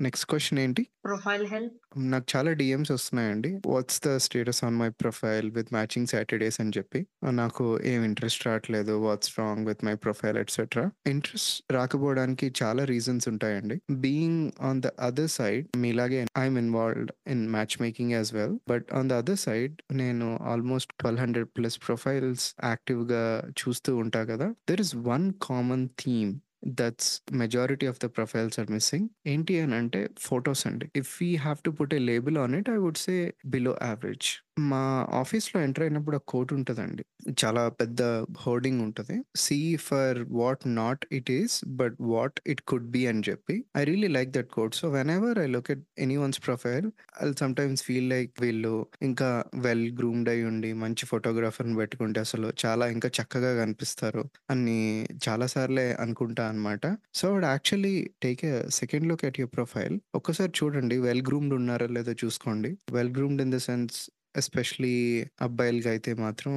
next 0.02 0.26
question 0.26 0.58
ఏంటి? 0.58 0.82
ప్రొఫైల్ 1.04 1.46
హెల్ప్ 1.46 1.74
నాకు 2.10 2.26
చాలా 2.34 2.52
డిఎమ్స్ 2.52 2.90
వస్తున్నాయండి. 2.90 3.60
What's 3.66 4.00
the 4.06 4.16
status 4.16 4.64
on 4.64 4.76
my 4.76 4.88
profile 4.88 5.50
with 5.50 5.72
matching 5.72 6.06
Saturdays 6.06 6.60
అని 6.60 6.72
చెప్పి. 6.78 7.00
నాకు 7.30 7.64
ఏం 7.82 8.04
ఇంట్రెస్ట్ 8.04 8.46
రావట్లేదు. 8.46 8.92
What's 8.92 9.38
wrong 9.38 9.66
with 9.66 9.84
my 9.84 9.94
profile 9.94 10.38
etcetera 10.38 10.90
interest 11.06 11.72
రాకపోవడానికి 11.72 12.52
చాలా 12.62 12.84
రీజన్స్ 12.84 13.28
ఉంటాయండి. 13.28 13.80
Being 13.90 14.50
on 14.60 14.82
the 14.82 14.86
other 15.00 15.28
side 15.28 15.66
మీలాగే 15.76 16.26
I'm 16.38 16.58
involved 16.58 17.12
in 17.26 17.50
matchmaking 17.82 18.12
as 18.12 18.34
well 18.34 18.58
but 18.68 18.86
on 18.92 19.10
the 19.10 19.12
other 19.12 19.38
side 19.38 19.74
నేను 19.92 20.38
almost 20.42 20.92
twelve 21.00 21.20
hundred 21.20 21.50
plus 21.56 21.78
profiles 21.86 22.54
యాక్టివ్గా 22.64 23.24
చూస్తూ 23.60 23.96
ఉంటా 23.96 24.24
కదా. 24.24 24.54
There 24.70 24.80
is 24.80 24.96
one 24.96 25.32
common 25.42 25.88
theme 26.00 26.32
that's 26.80 27.10
majority 27.34 27.86
of 27.92 28.00
the 28.04 28.08
profiles 28.16 28.58
are 28.60 28.70
missing 28.70 29.08
ఏంటి 29.26 29.54
అని 29.60 29.74
అంటే 29.74 30.00
photos 30.20 30.64
అండి. 30.66 30.88
If 30.96 31.12
we 31.22 31.30
have 31.36 31.60
to 31.64 31.72
put 31.78 31.94
a 31.94 32.02
label 32.10 32.38
on 32.38 32.54
it 32.60 32.70
I 32.70 32.78
would 32.84 33.02
say 33.06 33.16
below 33.46 33.74
average 33.82 34.30
మా 34.70 34.80
ఆఫీస్లో 35.20 35.58
ఎంటర్ 35.66 35.84
అయినప్పుడు 35.84 36.16
ఆ 36.16 36.22
కోట్ 36.26 36.50
ఉంటుందండి. 36.52 37.02
చాలా 37.42 37.62
పెద్ద 37.80 38.00
హోర్డింగ్ 38.40 38.80
ఉంటుంది. 38.82 39.14
See 39.36 39.56
for 39.86 40.18
what 40.32 40.62
not 40.78 41.04
it 41.18 41.30
is 41.30 41.54
but 41.80 41.96
what 42.10 42.38
it 42.46 42.62
could 42.62 42.88
be 42.90 43.02
అని 43.06 43.22
చెప్పి. 43.28 43.56
I 43.76 43.82
really 43.84 44.08
like 44.08 44.30
that 44.30 44.50
quote 44.56 44.74
so 44.74 44.88
whenever 45.10 45.38
I 45.38 45.46
look 45.46 45.70
at 45.70 45.84
anyone's 46.16 46.40
profile 46.40 46.88
I 47.20 47.30
sometimes 47.54 47.82
feel 47.82 48.08
like 48.08 48.32
వీళ్ళు 48.40 48.74
ఇంకా 49.02 49.30
వెల్ 49.58 49.86
గ్రూమ్డ్ 49.92 50.30
అయి 50.30 50.44
ఉండి 50.44 50.72
మంచి 50.84 51.06
ఫోటోగ్రాఫర్ని 51.06 51.76
పెట్టుకుంటే 51.76 52.20
అసలు 52.20 52.50
చాలా 52.64 52.86
ఇంకా 52.88 53.10
చక్కగా 53.18 53.52
కనిపిస్తారు 53.62 54.24
అని 54.50 54.78
చాలా 55.26 55.48
సార్లే 55.54 55.86
అనుకుంటా 56.04 56.44
అనమాట 56.52 56.86
సో 57.20 57.32
వాడు 57.34 57.48
actually 57.54 57.94
take 58.24 58.42
a 58.52 58.54
second 58.80 59.08
look 59.10 59.26
at 59.30 59.40
your 59.42 59.54
profile. 59.58 59.96
ఒక్కసారి 60.20 60.52
చూడండి 60.60 60.98
వెల్ 61.08 61.24
గ్రూమ్డ్ 61.30 61.56
ఉన్నారా 61.60 61.88
లేదో 61.98 62.14
చూసుకోండి. 62.24 62.72
Well 62.96 63.14
groomed 63.18 63.44
in 63.46 63.54
the 63.58 63.60
sense 63.68 64.00
especially 64.40 64.94
అబ్బాయిలకి 65.46 65.88
అయితే 65.92 66.10
మాత్రం 66.22 66.52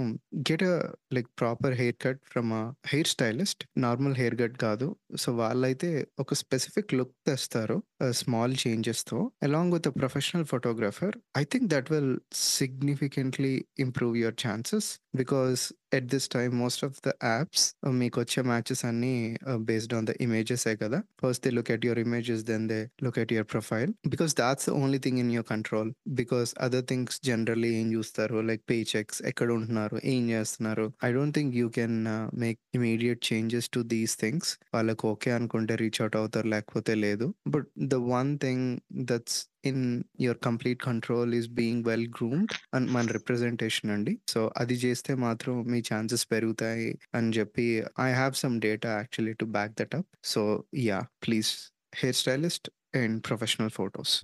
get 0.50 0.64
a 0.68 0.76
like 1.16 1.28
proper 1.40 1.74
haircut 2.04 2.22
from 2.34 2.52
a 2.60 2.62
hairstylist. 3.14 3.62
Normal 3.86 4.16
haircut 4.42 4.56
కాదు. 4.64 4.88
సో 5.24 5.30
వాళ్ళైతే 5.42 5.90
ఒక 6.24 6.34
స్పెసిఫిక్ 6.42 6.94
లుక్ 7.00 7.14
తెస్తారు 7.30 7.78
small 8.20 8.56
చేంజెస్తో 8.64 9.20
along 9.48 9.74
with 9.78 9.90
a 9.92 9.94
professional 10.00 10.48
photographer 10.54 11.16
I 11.42 11.44
think 11.54 11.68
that 11.74 11.90
will 11.94 12.14
significantly 12.60 13.54
improve 13.86 14.16
your 14.22 14.40
chances. 14.46 14.90
Because 15.16 15.62
at 15.94 16.06
this 16.06 16.28
time 16.30 16.54
most 16.58 16.82
of 16.86 16.96
the 17.06 17.12
apps 17.24 17.66
మీకు 17.94 18.18
వచ్చే 18.20 18.42
matches 18.42 18.82
అన్ని 18.86 19.12
based 19.60 19.94
on 19.94 20.06
the 20.06 20.14
images 20.22 20.66
కదా 20.82 21.00
first 21.22 21.44
they 21.44 21.50
look 21.50 21.72
at 21.72 21.86
your 21.86 22.00
images 22.00 22.44
then 22.44 22.66
they 22.68 22.80
look 23.04 23.20
at 23.20 23.34
your 23.34 23.50
profile 23.52 23.92
because 24.08 24.34
that's 24.36 24.68
the 24.70 24.74
only 24.74 25.00
thing 25.00 25.20
in 25.20 25.32
your 25.32 25.48
control 25.50 25.90
because 26.16 26.52
other 26.60 26.86
things 26.86 27.18
generally 27.26 27.72
ఏం 27.76 27.88
చూస్తారు 27.94 28.40
like 28.42 28.64
pay 28.70 28.78
checks 28.96 29.20
ఎక్కడ 29.24 29.50
ఉంటున్నారు 29.52 29.98
ఏం 30.06 30.30
చేస్తున్నారు 30.30 30.88
I 31.04 31.12
don't 31.12 31.36
think 31.38 31.56
you 31.56 31.70
can 31.70 31.98
make 32.40 32.60
immediate 32.76 33.22
changes 33.34 33.70
to 33.70 33.82
these 33.88 34.16
things 34.20 34.52
వాళ్ళకి 34.74 35.06
okay 35.08 35.32
అనుకుంటే 35.32 35.76
reach 35.76 36.02
out 36.02 36.16
అవుతారు 36.16 36.48
లేకపోతే 36.48 36.96
లేదు 36.96 37.28
but 37.48 37.70
the 37.88 38.00
one 38.10 38.32
thing 38.38 38.68
that's 39.06 39.40
in 39.66 39.84
your 40.22 40.38
complete 40.38 40.84
control 40.84 41.36
is 41.36 41.48
being 41.50 41.86
well 41.86 42.08
groomed 42.10 42.54
and 42.74 42.92
మన 42.92 43.06
రిప్రజెంటేషన్ 43.12 43.92
అండి 43.92 44.20
సో 44.28 44.52
అది 44.58 44.74
చేస్తే 44.76 45.16
మాత్రం 45.16 45.72
మీ 45.72 45.84
ఛాన్సెస్ 45.94 46.32
పెరుగుతాయి 46.32 46.90
అని 47.16 47.34
చెప్పి 47.34 47.68
I 48.00 48.12
have 48.14 48.34
some 48.36 48.60
data 48.60 48.90
actually 48.98 49.34
to 49.34 49.46
back 49.58 49.72
that 49.80 49.96
up 49.96 50.10
so 50.26 50.44
yeah 50.84 51.00
please 51.28 51.52
hair 51.96 52.16
stylist 52.16 52.70
and 52.96 53.24
professional 53.28 53.70
photos 53.70 54.16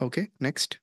okay 0.00 0.28
next 0.42 0.74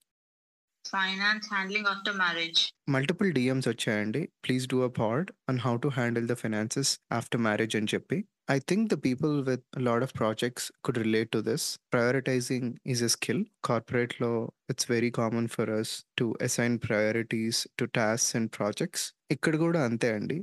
finance 0.86 1.48
handling 1.54 1.88
after 1.88 2.16
marriage 2.16 2.60
multiple 2.90 3.32
DMs 3.32 3.68
వచ్చాయండి. 3.68 4.30
Please 4.44 4.68
do 4.68 4.84
a 4.84 4.92
pod 5.00 5.32
and 5.50 5.62
how 5.62 5.78
to 5.78 5.88
handle 5.88 6.28
the 6.28 6.34
finances 6.34 7.00
after 7.12 7.42
marriage 7.42 7.76
అని 7.76 7.88
చెప్పి 7.94 8.18
I 8.51 8.57
think 8.69 8.85
the 8.93 8.97
people 9.05 9.33
with 9.43 9.65
lot 9.87 10.05
of 10.07 10.13
projects 10.19 10.67
could 10.85 10.99
relate 10.99 11.31
to 11.31 11.41
this 11.49 11.65
prioritising 11.95 12.69
is 12.87 13.03
a 13.03 13.11
skill 13.15 13.41
కార్పొరేట్లో 13.65 14.31
it's 14.71 14.89
very 14.91 15.11
common 15.17 15.49
for 15.49 15.71
us 15.79 15.93
to 16.19 16.27
assign 16.43 16.77
priorities 16.87 17.61
to 17.79 17.87
task 17.99 18.37
and 18.37 18.51
projects 18.59 19.07
ఇక్కడ 19.31 19.57
కూడా 19.57 19.81
అంతే 19.85 20.11
అండి 20.13 20.37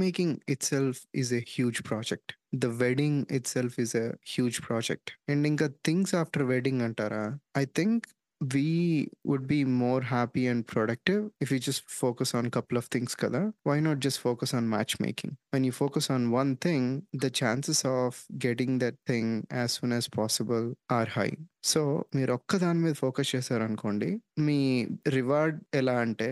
matchmaking 0.00 0.36
itself 0.64 1.02
is 1.14 1.32
a 1.34 1.42
huge 1.52 1.80
project 1.88 2.32
the 2.56 2.70
wedding 2.80 3.20
itself 3.48 3.76
is 3.80 3.94
a 3.96 4.06
huge 4.32 4.60
project 4.66 5.12
and 5.28 5.46
ఇంకా 5.46 5.68
things 5.84 6.14
after 6.14 6.46
wedding 6.46 6.82
అంటారా 6.82 7.24
I 7.56 7.64
think 7.74 8.06
we 8.41 9.09
would 9.23 9.47
be 9.47 9.63
more 9.65 10.01
happy 10.01 10.45
and 10.47 10.65
productive 10.65 11.31
if 11.41 11.49
we 11.49 11.59
just 11.59 11.89
focus 11.89 12.33
on 12.33 12.45
a 12.45 12.49
couple 12.49 12.77
of 12.77 12.85
things 12.85 13.15
kada 13.15 13.53
why 13.63 13.79
not 13.79 13.99
just 13.99 14.19
focus 14.19 14.53
on 14.53 14.69
matchmaking 14.69 15.37
when 15.51 15.63
you 15.63 15.71
focus 15.71 16.09
on 16.09 16.29
one 16.29 16.55
thing, 16.57 17.07
the 17.13 17.31
chances 17.31 17.83
of 17.83 18.25
getting 18.37 18.77
that 18.77 18.95
thing 19.07 19.47
as 19.49 19.71
soon 19.71 19.91
as 19.91 20.07
possible 20.07 20.75
are 20.89 21.05
high. 21.05 21.37
So 21.63 22.05
మీరు 22.15 22.31
ఒక్క 22.33 22.57
దాని 22.57 22.79
మీద 22.79 22.93
focus 22.93 23.35
చేశారనుకోండి 23.35 24.09
మీ 24.39 24.59
reward 25.07 25.57
ఎలా 25.75 25.95
అంటే 25.99 26.29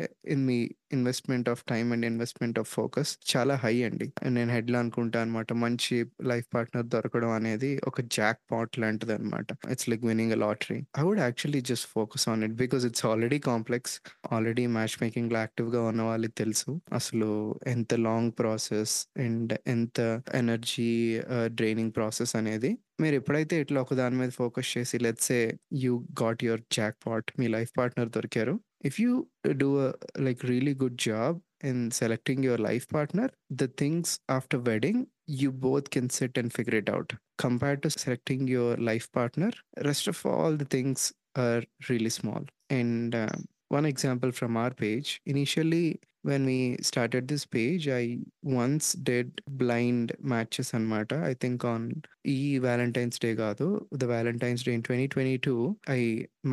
మీ 0.48 0.58
investment 0.92 1.50
of 1.50 1.64
time 1.70 1.94
and 1.94 2.06
investment 2.06 2.60
of 2.60 2.70
focus 2.70 3.12
చాలా 3.32 3.56
high 3.56 3.84
అండి. 3.84 4.08
నేను 4.30 4.52
హెడ్లో 4.54 4.80
అనుకుంటా 4.80 5.22
అనమాట 5.22 5.54
మంచి 5.64 5.96
లైఫ్ 6.24 6.48
పార్ట్నర్ 6.56 6.86
దొరకడం 6.86 7.30
అనేది 7.30 7.82
ఒక 7.88 8.02
జాక్ 8.02 8.40
పాట్ 8.52 8.80
లాంటిది 8.80 9.14
అనమాట 9.14 9.48
it's 9.72 9.90
like 9.90 10.06
winning 10.06 10.32
a 10.32 10.36
lottery 10.36 10.80
I 11.00 11.02
would 11.02 11.20
actually 11.20 11.62
just 11.62 11.88
focus 11.92 12.30
on 12.30 12.44
it 12.44 12.56
because 12.56 12.86
it's 12.86 13.06
already 13.06 13.40
complex 13.40 13.96
already 14.32 14.68
match 14.68 14.98
మేకింగ్లో 15.02 15.40
యాక్టివ్గా 15.40 15.82
ఉన్న 15.82 16.02
వాళ్ళకి 16.02 16.34
తెలుసు. 16.34 16.70
అసలు 16.94 17.30
ఎంత 17.68 17.94
లాంగ్ 18.08 18.32
ప్రాసెస్ 18.40 18.96
అండ్ 19.18 19.54
ఎంత 19.68 20.00
ఎనర్జీ 20.34 20.90
డ్రైనింగ్ 21.56 21.94
ప్రాసెస్ 21.96 22.36
అనేది 22.36 22.72
మీరు 23.02 23.16
ఎప్పుడైతే 23.22 23.56
ఇట్లా 23.64 23.80
ఒక 23.86 23.96
దాని 24.02 24.18
మీద 24.22 24.32
ఫోకస్ 24.42 24.70
చేసి 24.76 24.98
let's 25.06 25.32
say 25.40 25.44
you 25.84 25.94
got 26.22 26.44
your 26.48 26.64
jackpot 27.08 27.32
me 27.40 27.48
life 27.56 27.72
partner 27.80 28.12
దొరికారు 28.18 28.56
if 28.90 28.98
you 29.04 29.12
do 29.64 29.70
like 30.28 30.44
really 30.54 30.76
good 30.84 31.00
job 31.10 31.40
in 31.62 31.92
selecting 31.92 32.44
your 32.44 32.58
life 32.58 32.88
partner, 32.88 33.30
the 33.50 33.68
things 33.68 34.20
after 34.30 34.60
wedding, 34.60 35.08
you 35.28 35.52
both 35.52 35.90
can 35.90 36.10
sit 36.10 36.38
and 36.38 36.54
figure 36.54 36.78
it 36.78 36.90
out. 36.90 37.14
Compared 37.38 37.82
to 37.84 37.90
selecting 37.90 38.48
your 38.48 38.78
life 38.78 39.12
partner, 39.12 39.52
rest 39.84 40.08
of 40.08 40.26
all 40.26 40.56
the 40.56 40.66
things 40.66 41.14
are 41.36 41.64
really 41.90 42.10
small. 42.10 42.44
And 42.70 43.16
uh, 43.16 43.36
one 43.70 43.86
example 43.86 44.32
from 44.32 44.58
our 44.58 44.72
page, 44.72 45.22
initially 45.26 46.00
when 46.26 46.44
we 46.46 46.60
started 46.82 47.28
this 47.28 47.46
page, 47.46 47.88
I 47.88 48.20
once 48.60 48.94
did 49.10 49.42
blind 49.62 50.14
matches 50.22 50.72
anmata. 50.72 51.18
I 51.24 51.34
think 51.36 51.64
on 51.66 51.82
E 52.36 52.60
Valentine's 52.60 53.20
Day 53.20 53.34
కాదు 53.36 53.68
the 54.02 54.10
Valentine's 54.16 54.64
Day 54.68 54.76
in 54.78 54.84
2022, 54.84 55.58
I 55.98 56.02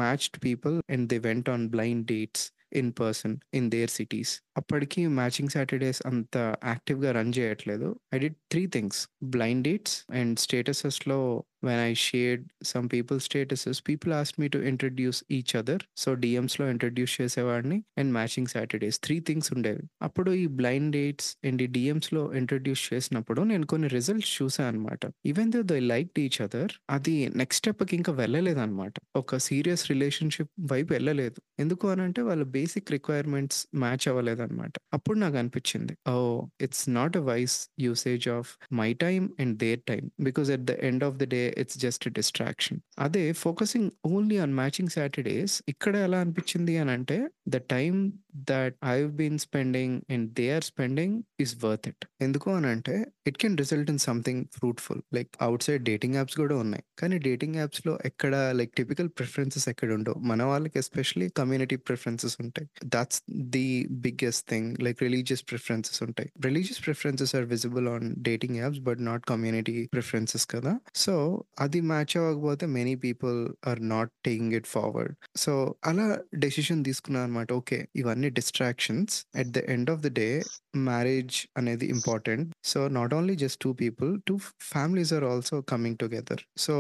matched 0.02 0.36
people 0.48 0.76
and 0.88 1.08
they 1.08 1.20
went 1.28 1.48
on 1.54 1.62
blind 1.76 2.02
dates 2.06 2.42
in 2.80 2.90
person 3.00 3.34
in 3.58 3.68
their 3.74 3.92
cities 3.96 4.32
అప్పటికి 4.60 5.00
matching 5.18 5.52
Saturdays 5.56 6.00
అంత 6.10 6.36
యాక్టివ్గా 6.70 7.10
run 7.18 7.32
చేయట్లేదు 7.38 7.88
I 8.14 8.18
did 8.24 8.38
three 8.52 8.62
things 8.76 9.00
blind 9.34 9.64
dates 9.68 9.96
and 10.20 10.40
స్టేటసెస్లో 10.44 11.18
when 11.64 11.80
I 11.80 11.94
shared 11.94 12.44
some 12.62 12.88
people 12.92 13.20
statuses 13.20 13.82
people 13.88 14.12
asked 14.12 14.40
me 14.40 14.48
to 14.48 14.58
introduce 14.58 15.24
each 15.30 15.56
other 15.56 15.82
so 15.96 16.14
డిఎమ్స్లో 16.14 16.70
introduce 16.70 17.20
చేసేవాడిని 17.20 17.84
and 17.98 18.12
matching 18.12 18.46
Saturdays 18.46 19.00
three 19.04 19.20
things 19.20 19.52
ఉండేవి. 19.52 19.82
అప్పుడు 20.02 20.30
ఈ 20.30 20.46
blind 20.46 20.92
dates 20.92 21.36
and 21.44 21.62
ఈ 21.62 21.66
డిఎమ్స్లో 21.66 22.34
introduce 22.34 22.94
చేసినప్పుడు 22.94 23.42
నేను 23.42 23.66
కొన్ని 23.66 23.88
results 23.88 24.42
చూసాను 24.42 24.68
అనమాట 24.68 25.00
even 25.26 25.52
though 25.52 25.62
they 25.62 25.80
like 25.80 26.10
each 26.18 26.42
other 26.42 26.72
అది 26.90 27.28
నెక్స్ట్ 27.28 27.62
స్టెప్కి 27.62 27.96
ఇంకా 27.96 28.12
వెళ్ళలేదన్నమాట 28.12 28.92
ఒక 29.16 29.36
సీరియస్ 29.36 29.90
రిలేషన్షిప్ 29.90 30.50
వైపు 30.72 30.92
వెళ్ళలేదు. 30.92 31.42
ఎందుకు 31.58 31.88
అని 31.88 32.02
అంటే 32.02 32.22
వాళ్ళ 32.22 32.44
బేసిక్ 32.44 32.90
రిక్వైర్మెంట్స్ 32.90 33.66
మ్యాచ్ 33.74 34.08
అవ్వలేదన్నమాట 34.08 34.72
అప్పుడు 34.92 35.18
నాకు 35.18 35.36
అనిపించింది 35.36 36.10
ఓ 36.10 36.46
it's 36.60 36.88
not 36.88 37.16
a 37.16 37.20
wise 37.20 37.68
usage 37.80 38.28
of 38.28 38.56
my 38.72 38.94
time 38.94 39.28
and 39.40 39.58
their 39.58 39.80
time 39.88 40.10
because 40.20 40.50
at 40.50 40.62
the 40.62 40.70
end 40.70 41.04
of 41.04 41.16
the 41.16 41.24
day 41.24 41.51
it's 41.58 41.78
just 41.78 42.08
distraction 42.08 42.80
అదే 42.98 43.32
focusing 43.32 43.90
only 44.04 44.38
on 44.38 44.54
matching 44.54 44.88
Saturdays 44.88 45.62
ఇక్కడ 45.68 45.96
ఎలా 45.96 46.20
అనిపించింది 46.20 46.78
అని 46.78 46.90
అంటే 46.90 47.28
the 47.48 47.56
time 47.56 48.12
that 48.36 48.76
I 48.84 49.04
been 49.04 49.38
spending 49.38 50.00
and 50.10 50.32
they 50.32 50.50
are 50.50 50.64
spending 50.64 51.22
is 51.40 51.64
worth 51.64 51.88
it 51.88 52.06
ఎందుకు 52.20 52.50
అని 52.50 52.66
అంటే 52.66 53.06
it 53.26 53.38
can 53.38 53.58
result 53.58 53.90
in 53.90 53.98
something 53.98 54.44
fruitful 54.44 55.02
like 55.14 55.28
outside 55.62 55.82
dating 55.82 56.14
apps 56.14 56.36
కూడా 56.36 56.56
ఉన్నాయి. 56.56 56.84
కానీ 56.98 57.18
డేటింగ్ 57.18 57.54
యాప్స్లో 57.54 57.98
ఎక్కడ 58.04 58.52
లైక్ 58.54 58.72
టిపికల్ 58.72 59.08
ప్రిఫరెన్సెస్ 59.08 59.68
ఎక్కడ 59.68 59.92
ఉండవు? 59.92 60.18
మన 60.18 60.42
వాళ్ళకి 60.42 60.78
ఎస్పెషలీ 60.78 61.28
కమ్యూనిటీ 61.28 61.76
ప్రిఫరెన్సెస్ 61.76 62.36
ఉంటాయి. 62.40 62.68
That's 62.84 63.22
the 63.30 63.86
biggest 63.90 64.50
thing 64.50 64.78
like 64.82 65.02
religious 65.02 65.42
preferences 65.42 66.02
ఉంటాయి. 66.02 66.30
Religious 66.40 66.84
preferences 66.84 67.34
are 67.34 67.44
visible 67.44 67.88
on 67.88 68.16
dating 68.16 68.56
apps 68.56 68.80
but 68.80 69.04
not 69.04 69.24
community 69.24 69.86
preferences 69.86 70.46
కదా. 70.46 70.78
సో 70.94 71.41
అది 71.58 71.80
మ్యాచ్ 71.80 72.16
అవ్వకపోతే 72.16 72.66
many 72.66 72.94
people 72.94 73.68
are 73.68 73.88
not 73.88 74.10
taking 74.24 74.52
it 74.52 74.66
forward 74.66 75.14
so 75.36 75.74
అలా 75.86 76.18
decision 76.34 76.84
తీసుకున్నాను 76.84 77.24
అనమాట 77.24 77.52
okay 77.52 77.88
ఇవన్నీ 77.96 78.30
distractions 78.30 79.26
at 79.36 79.48
the 79.48 79.58
end 79.58 79.90
of 79.90 80.00
the 80.00 80.12
day 80.12 80.42
marriage 80.76 81.46
అనేది 81.56 81.86
important 81.86 82.54
so 82.64 82.88
not 82.88 83.14
only 83.14 83.36
just 83.36 83.62
two 83.62 83.72
people 83.72 84.20
two 84.28 84.38
families 84.60 85.12
are 85.12 85.24
also 85.24 85.60
coming 85.60 85.96
together 85.96 86.42
so 86.56 86.76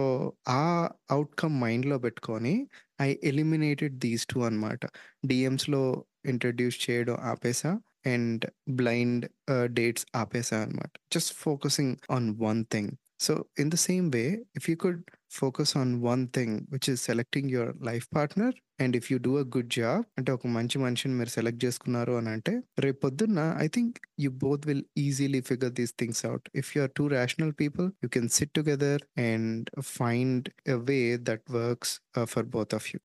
ఆ 0.48 0.88
outcome 1.10 1.60
మైండ్లో 1.60 1.98
పెట్టుకొని 1.98 2.66
I 3.00 3.16
eliminated 3.24 3.98
these 3.98 4.26
two 4.26 4.40
అనమాట 4.40 4.86
డిఎమ్స్లో 5.26 6.04
ఇంట్రడ్యూస్ 6.26 6.90
చేయడం 6.90 7.14
ఆపేసా? 7.14 7.78
అండ్ 8.06 8.44
బ్లైండ్ 8.70 9.24
డేట్స్ 9.64 10.06
ఆపేసా 10.16 10.62
అనమాట 10.62 10.90
just 11.12 11.34
focusing 11.36 11.96
on 12.10 12.36
one 12.38 12.64
thing 12.72 12.92
so 13.22 13.32
in 13.62 13.70
the 13.70 13.78
same 13.84 14.06
way 14.14 14.24
if 14.58 14.66
you 14.70 14.74
could 14.82 15.00
focus 15.36 15.72
on 15.80 15.92
one 16.04 16.22
thing 16.36 16.54
which 16.72 16.88
is 16.92 17.02
selecting 17.08 17.50
your 17.54 17.72
life 17.88 18.06
partner 18.16 18.54
and 18.82 18.94
if 18.98 19.08
you 19.12 19.16
do 19.26 19.32
a 19.38 19.46
good 19.54 19.70
job 19.76 20.04
అంటే 20.18 20.30
ఒక 20.36 20.46
మంచి 20.56 20.78
మనిషిని 20.78 21.14
మీరు 21.18 21.32
select 21.36 21.60
చేసుకున్నారు 21.64 22.14
అని 22.20 22.30
అంటే 22.34 22.54
రేపు 22.84 23.00
పొద్దున్న 23.04 23.40
I 23.58 23.68
think 23.76 23.96
you 24.24 24.30
both 24.42 24.66
will 24.68 24.84
easily 25.04 25.42
figure 25.50 25.74
these 25.78 25.94
things 25.98 26.22
out 26.30 26.48
if 26.62 26.70
you 26.74 26.82
are 26.82 26.94
two 26.98 27.06
rational 27.14 27.54
people 27.62 27.88
you 28.04 28.10
can 28.16 28.30
sit 28.38 28.54
together 28.58 29.04
and 29.28 29.70
find 29.94 30.48
a 30.68 30.78
way 30.90 31.00
that 31.30 31.46
works 31.60 31.94
for 32.26 32.48
both 32.56 32.74
of 32.74 32.88
you 32.92 33.00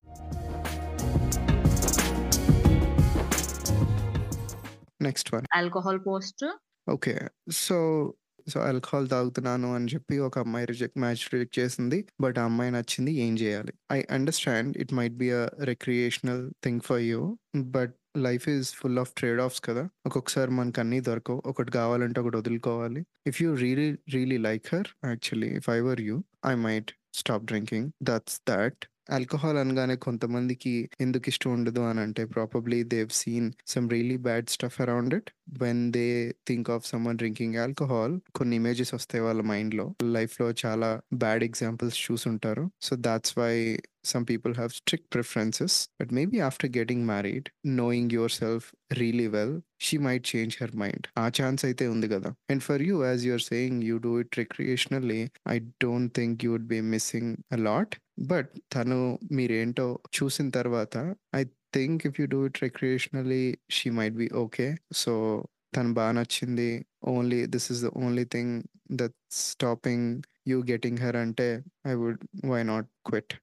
next 5.06 5.28
one 5.34 5.44
alcohol 5.58 5.98
post 6.06 6.40
okay 6.86 7.14
so 7.56 7.76
so 8.48 8.60
alcohol 8.60 9.08
తాగుతున్నాను 9.08 9.74
అని 9.74 9.88
చెప్పి 9.94 10.18
ఒక 10.18 10.38
అమ్మాయి 10.38 10.66
reject 10.66 10.98
match 10.98 11.34
reject 11.34 11.58
చేసింది. 11.58 12.06
But 12.20 12.38
ఆ 12.38 12.44
అమ్మాయి 12.44 12.70
నచ్చింది 12.70 13.12
ఏం 13.12 13.38
చేయాలి? 13.38 13.72
I 13.92 14.02
understand 14.10 14.78
it 14.78 14.94
might 14.94 15.14
be 15.14 15.30
a 15.30 15.50
recreational 15.62 16.50
thing 16.64 16.80
for 16.80 17.00
you 17.00 17.38
but 17.56 17.94
life 18.16 18.48
is 18.48 18.68
full 18.70 18.98
of 18.98 19.12
trade 19.12 19.40
offs 19.40 19.60
కదా. 19.64 19.88
ఒక్కొక్కసారి 20.06 20.50
మనకు 20.50 20.80
అన్నీ 20.80 21.00
దొరకవు. 21.00 21.42
ఒకటి 21.46 21.72
కావాలంటే 21.72 22.20
ఒకటి 22.20 22.36
వదులుకోవాలి. 22.36 23.06
If 23.26 23.42
you 23.42 23.54
really 23.54 23.96
really 24.14 24.38
like 24.38 24.74
her 24.74 24.88
actually 25.04 25.48
if 25.56 25.70
I 25.70 25.80
were 25.80 26.00
you 26.00 26.24
I 26.46 26.54
might 26.54 26.92
stop 27.14 27.44
drinking. 27.44 27.90
That's 28.02 28.40
that. 28.48 28.86
Alcohol 29.10 29.58
అనగానే 29.58 29.96
కొంతమందికి 29.96 30.90
ఎందుకు 31.00 31.28
ఇష్టం 31.28 31.52
ఉండదు 31.52 31.80
అని 31.80 32.00
అంటే 32.00 32.24
probably 32.24 32.82
they've 32.82 33.08
seen 33.10 33.52
some 33.66 33.90
really 33.90 34.16
bad 34.16 34.48
stuff 34.48 34.80
around 34.80 35.14
it. 35.14 35.30
When 35.58 35.92
they 35.92 36.34
think 36.48 36.70
of 36.70 36.86
someone 36.86 37.18
drinking 37.18 37.56
alcohol 37.56 38.20
కొన్ని 38.34 38.56
images 38.56 38.94
వస్తాయి 38.94 39.24
వాళ్ళ 39.24 39.42
మైండ్లో. 39.42 39.94
లైఫ్లో 40.02 40.52
చాలా 40.66 41.00
బ్యాడ్ 41.14 41.44
ఎగ్జాంపుల్స్ 41.44 42.12
చూసుంటారు. 42.12 42.70
So 42.82 42.96
that's 42.96 43.38
why 43.38 43.78
some 44.08 44.24
people 44.24 44.54
have 44.54 44.72
strict 44.72 45.06
preferences. 45.10 45.88
But 45.98 46.12
maybe 46.12 46.40
after 46.40 46.68
getting 46.68 47.00
married 47.06 47.50
knowing 47.78 48.06
yourself 48.10 48.72
really 49.00 49.28
well 49.28 49.52
she 49.78 49.98
might 49.98 50.24
change 50.24 50.54
her 50.60 50.70
mind. 50.82 51.06
ఆ 51.18 51.30
chance 51.40 51.64
అయితే 51.64 51.88
ఉంది 51.88 52.08
కదా. 52.08 52.34
And 52.50 52.62
for 52.62 52.82
you 52.82 53.04
as 53.04 53.26
you're 53.26 53.40
saying 53.40 53.82
you 53.82 53.98
do 53.98 54.20
it 54.20 54.38
recreationally 54.38 55.28
I 55.48 55.58
don't 55.58 56.14
think 56.14 56.44
you 56.44 56.52
would 56.52 56.66
be 56.66 56.80
missing 56.80 57.36
a 57.52 57.56
lot 57.56 57.96
but 58.18 58.48
తను 58.72 59.18
మీరేంటో 59.32 59.98
చూసిన 60.16 60.50
తర్వాత 60.50 61.14
I 61.34 61.44
think 61.72 62.06
if 62.06 62.20
you 62.20 62.26
do 62.26 62.46
it 62.46 62.62
recreationally 62.62 63.58
she 63.70 63.90
might 63.90 64.14
be 64.14 64.28
okay 64.34 64.76
so 64.92 65.12
తను 65.76 65.94
బాగా 65.94 66.12
నచ్చింది. 66.12 66.86
Only 67.04 67.46
this 67.46 67.72
is 67.72 67.82
the 67.84 67.86
only 67.86 68.24
thing 68.24 68.62
that 68.92 69.16
stopping 69.30 70.22
you 70.48 70.62
getting 70.62 70.98
her 70.98 71.16
అంటే 71.16 71.64
I 71.86 71.94
would 71.94 72.22
why 72.44 72.62
not 72.62 72.88
quit 73.06 73.34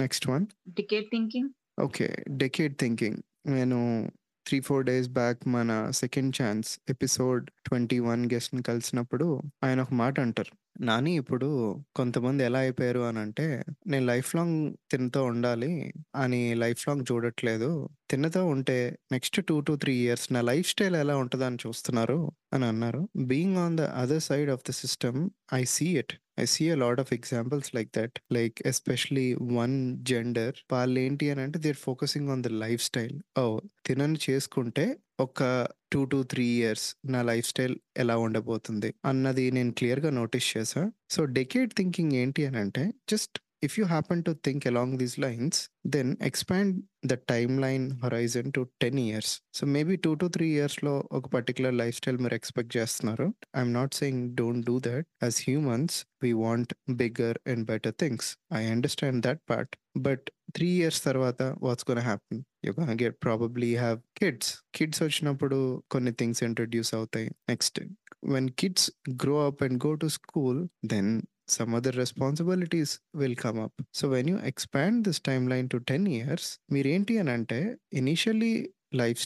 next 0.00 0.28
one 0.28 0.46
decade 0.78 1.06
thinking? 1.10 1.46
Okay 1.80 2.24
decade 2.30 2.74
thinking 2.76 3.18
నేను 3.46 4.10
three 4.46 4.60
four 4.60 4.86
days 4.86 5.08
back 5.08 5.48
మన 5.48 5.90
second 5.90 6.42
chance 6.42 6.80
episode 6.90 7.50
twenty 7.64 7.98
one 7.98 8.26
గెస్ట్ని 8.32 8.62
కలిసినప్పుడు 8.62 9.42
ఆయన 9.64 9.80
ఒక 9.80 9.94
మాట 9.94 10.20
అంటారు. 10.20 10.52
నాని 10.80 11.16
ఇప్పుడు 11.16 11.76
కొంతమంది 11.96 12.44
ఎలా 12.44 12.58
అయిపోయారు 12.58 13.00
అని 13.00 13.18
అంటే 13.18 13.64
నేను 13.86 14.06
లైఫ్ 14.06 14.36
లాంగ్ 14.36 14.74
తినతో 14.90 15.24
ఉండాలి 15.24 15.92
అని 16.16 16.54
లైఫ్ 16.54 16.88
లాంగ్ 16.88 17.04
చూడట్లేదు. 17.12 17.88
తిన్నతో 18.10 18.46
ఉంటే 18.46 18.98
next 19.12 19.46
two 19.46 19.60
to 19.60 19.76
three 19.76 19.94
years 19.94 20.32
నా 20.32 20.40
లైఫ్ 20.40 20.68
స్టైల్ 20.70 20.96
ఎలా 20.96 21.16
ఉంటుందని 21.16 21.56
చూస్తున్నారు? 21.66 22.32
అని 22.52 22.64
అన్నారు. 22.64 23.08
Being 23.16 23.56
on 23.56 23.76
the 23.76 23.80
other 23.80 24.22
side 24.22 24.50
of 24.50 24.60
the 24.68 24.70
system 24.70 25.30
I 25.54 25.64
see 25.64 25.98
it. 25.98 26.12
I 26.40 26.44
see 26.44 26.70
a 26.70 26.74
lot 26.74 27.00
of 27.00 27.12
examples 27.12 27.74
like 27.74 27.90
that 27.96 28.18
like 28.32 28.62
especially 28.66 29.34
one 29.34 29.96
gender 30.04 30.54
వాళ్ళు 30.72 31.00
ఏంటి 31.00 31.30
అని 31.30 31.40
అంటే 31.40 31.58
they're 31.58 31.76
focusing 31.76 32.28
on 32.28 32.42
the 32.42 32.46
lifestyle 32.82 33.20
ఓ 33.38 33.60
తినని 33.86 34.18
చేసుకుంటే 34.30 34.96
ఒక 35.20 35.68
టూ 35.92 36.04
టు 36.04 36.22
త్రీ 36.22 36.44
ఇయర్స్ 36.44 36.96
నా 37.04 37.22
life 37.22 37.46
style 37.46 37.76
ఎలా 37.96 38.16
ఉండబోతుంది? 38.16 38.94
అన్నది 39.04 39.50
నేను 39.50 39.72
క్లియర్గా 39.72 40.10
నోటీస్ 40.10 40.56
చేసా 40.56 40.90
సో 41.10 41.24
డెకేడ్ 41.24 41.74
థింకింగ్ 41.74 42.12
ఏంటి 42.12 42.46
అని 42.46 42.56
అంటే 42.56 42.92
just 43.10 43.38
if 43.62 43.74
you 43.78 43.84
happen 43.86 44.22
to 44.22 44.32
think 44.44 44.64
along 44.66 44.94
these 44.98 45.14
lines 45.18 45.58
then 45.94 46.10
expand 46.22 46.72
the 47.06 47.14
timeline 47.60 47.84
horizon 48.02 48.48
to 48.52 48.62
ten 48.80 48.98
years 48.98 49.32
so 49.52 49.66
maybe 49.66 49.94
two 49.96 50.12
to 50.14 50.26
three 50.28 50.46
ఇయర్స్లో 50.56 50.94
ఒక 51.10 51.26
పర్టికులర్ 51.34 51.74
లైఫ్ 51.74 51.96
స్టైల్ 51.96 52.18
మీరు 52.18 52.34
ఎక్స్పెక్ట్ 52.34 52.72
చేస్తున్నారు 52.76 53.26
I'm 53.56 53.72
not 53.72 53.94
saying 53.94 54.22
don't 54.34 54.64
do 54.66 54.76
that 54.80 55.08
as 55.22 55.38
humans 55.46 55.96
we 56.24 56.32
want 56.40 56.72
bigger 56.94 57.38
and 57.46 57.64
better 57.68 57.96
things 57.98 58.28
I 58.54 58.62
understand 58.66 59.20
that 59.26 59.42
part 59.50 59.74
but 60.00 60.26
three 60.54 60.68
years 60.76 61.00
తర్వాత 61.02 61.42
what's 61.62 61.86
gonna 61.90 62.02
happen 62.02 62.40
you 62.64 62.72
gonna 62.72 62.92
get 63.02 63.16
probably 63.24 63.70
have 63.76 64.00
kids 64.16 64.50
kids 64.74 65.02
వచ్చినప్పుడు 65.02 65.60
కొన్ని 65.90 66.12
things 66.12 66.42
introduce 66.44 66.92
అవుతాయి 66.94 67.30
next 67.50 67.80
when 68.26 68.50
kids 68.58 68.88
grow 69.22 69.38
up 69.46 69.62
and 69.62 69.78
go 69.86 69.92
to 69.96 70.08
school 70.16 70.60
then 70.84 71.10
some 71.47 71.73
other 71.73 71.91
responsibilities 71.91 72.99
will 73.13 73.35
come 73.35 73.59
up. 73.59 73.73
So 73.91 74.09
when 74.09 74.27
you 74.27 74.37
expand 74.37 75.05
this 75.05 75.19
timeline 75.19 75.69
to 75.69 75.79
10 75.79 76.05
years, 76.05 76.59
మీరేంటి 76.71 77.17
అని 77.17 77.29
అంటే 77.29 77.59
initially 77.93 78.53
life 78.93 79.19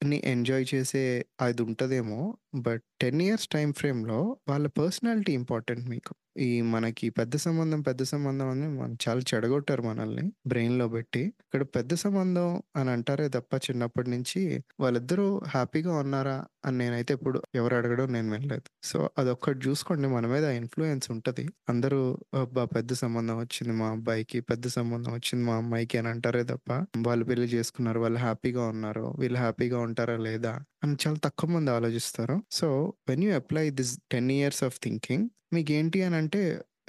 స్టైల్ని 0.00 0.18
enjoy 0.30 0.64
చేసే 0.70 1.02
అది 1.40 1.60
ఉంటుందేమో 1.64 2.18
బట్ 2.60 2.82
టెన్ 3.02 3.20
ఇయర్స్ 3.24 3.46
టైం 3.50 3.68
ఫ్రేమ్లో 3.78 4.18
వాళ్ళ 4.48 4.66
personality 4.76 5.32
important 5.38 5.84
మీకు. 5.90 6.12
ఈ 6.40 6.60
మనకి 6.72 7.06
పెద్ద 7.16 7.34
సంబంధం 7.44 7.80
పెద్ద 7.82 8.02
సంబంధం 8.10 8.48
అని 8.52 8.66
మనం 8.74 8.92
చాలా 9.04 9.22
చెడగొట్టారు 9.30 9.82
మనల్ని 9.86 10.24
బ్రెయిన్లో 10.48 10.86
పెట్టి. 10.92 11.22
ఇక్కడ 11.42 11.62
పెద్ద 11.76 11.92
సంబంధం 12.02 12.48
అని 12.76 12.90
అంటారే 12.94 13.26
తప్ప 13.36 13.52
చిన్నప్పటి 13.66 14.10
నుంచి 14.14 14.42
వాళ్ళిద్దరూ 14.82 15.26
హ్యాపీగా 15.48 15.92
ఉన్నారా 16.02 16.36
అని 16.64 16.76
నేనైతే 16.78 17.12
ఇప్పుడు 17.18 17.38
ఎవరు 17.54 17.74
అడగడం 17.76 18.08
నేను 18.12 18.30
వెళ్ళలేదు 18.34 18.68
సో 18.84 18.98
అదొక్కటి 19.18 19.60
చూసుకోండి. 19.66 20.06
మన 20.10 20.26
మీద 20.28 20.46
ఇన్ఫ్లుయెన్స్ 20.58 21.08
ఉంటుంది. 21.14 21.44
అందరూ 21.68 22.00
అబ్బా! 22.40 22.64
పెద్ద 22.74 22.92
సంబంధం 23.02 23.36
వచ్చింది 23.40 23.74
మా 23.76 23.88
అబ్బాయికి 23.94 24.40
పెద్ద 24.50 24.66
సంబంధం 24.74 25.12
వచ్చింది 25.14 25.44
మా 25.44 25.56
అమ్మాయికి 25.58 25.98
అని 26.00 26.10
అంటారే 26.14 26.42
తప్ప 26.46 26.70
వాళ్ళు 27.06 27.26
పెళ్ళి 27.28 27.48
చేసుకున్నారు 27.54 28.00
వాళ్ళు 28.00 28.20
హ్యాపీగా 28.20 28.64
ఉన్నారు 28.72 29.04
వీళ్ళు 29.18 29.38
హ్యాపీగా 29.38 29.78
ఉంటారా 29.88 30.16
లేదా 30.28 30.54
అని 30.84 30.96
చాలా 31.02 31.20
తక్కువ 31.24 31.50
మంది 31.50 31.70
ఆలోచిస్తారు. 31.70 32.36
So 32.50 32.68
when 33.08 33.24
you 33.24 33.32
apply 33.40 33.66
this 33.80 33.94
ten 34.12 34.30
years 34.38 34.62
of 34.68 34.78
thinking 34.84 35.26
మీకు 35.52 35.72
ఏంటి 35.72 36.00
అని 36.06 36.16
అంటే 36.22 36.42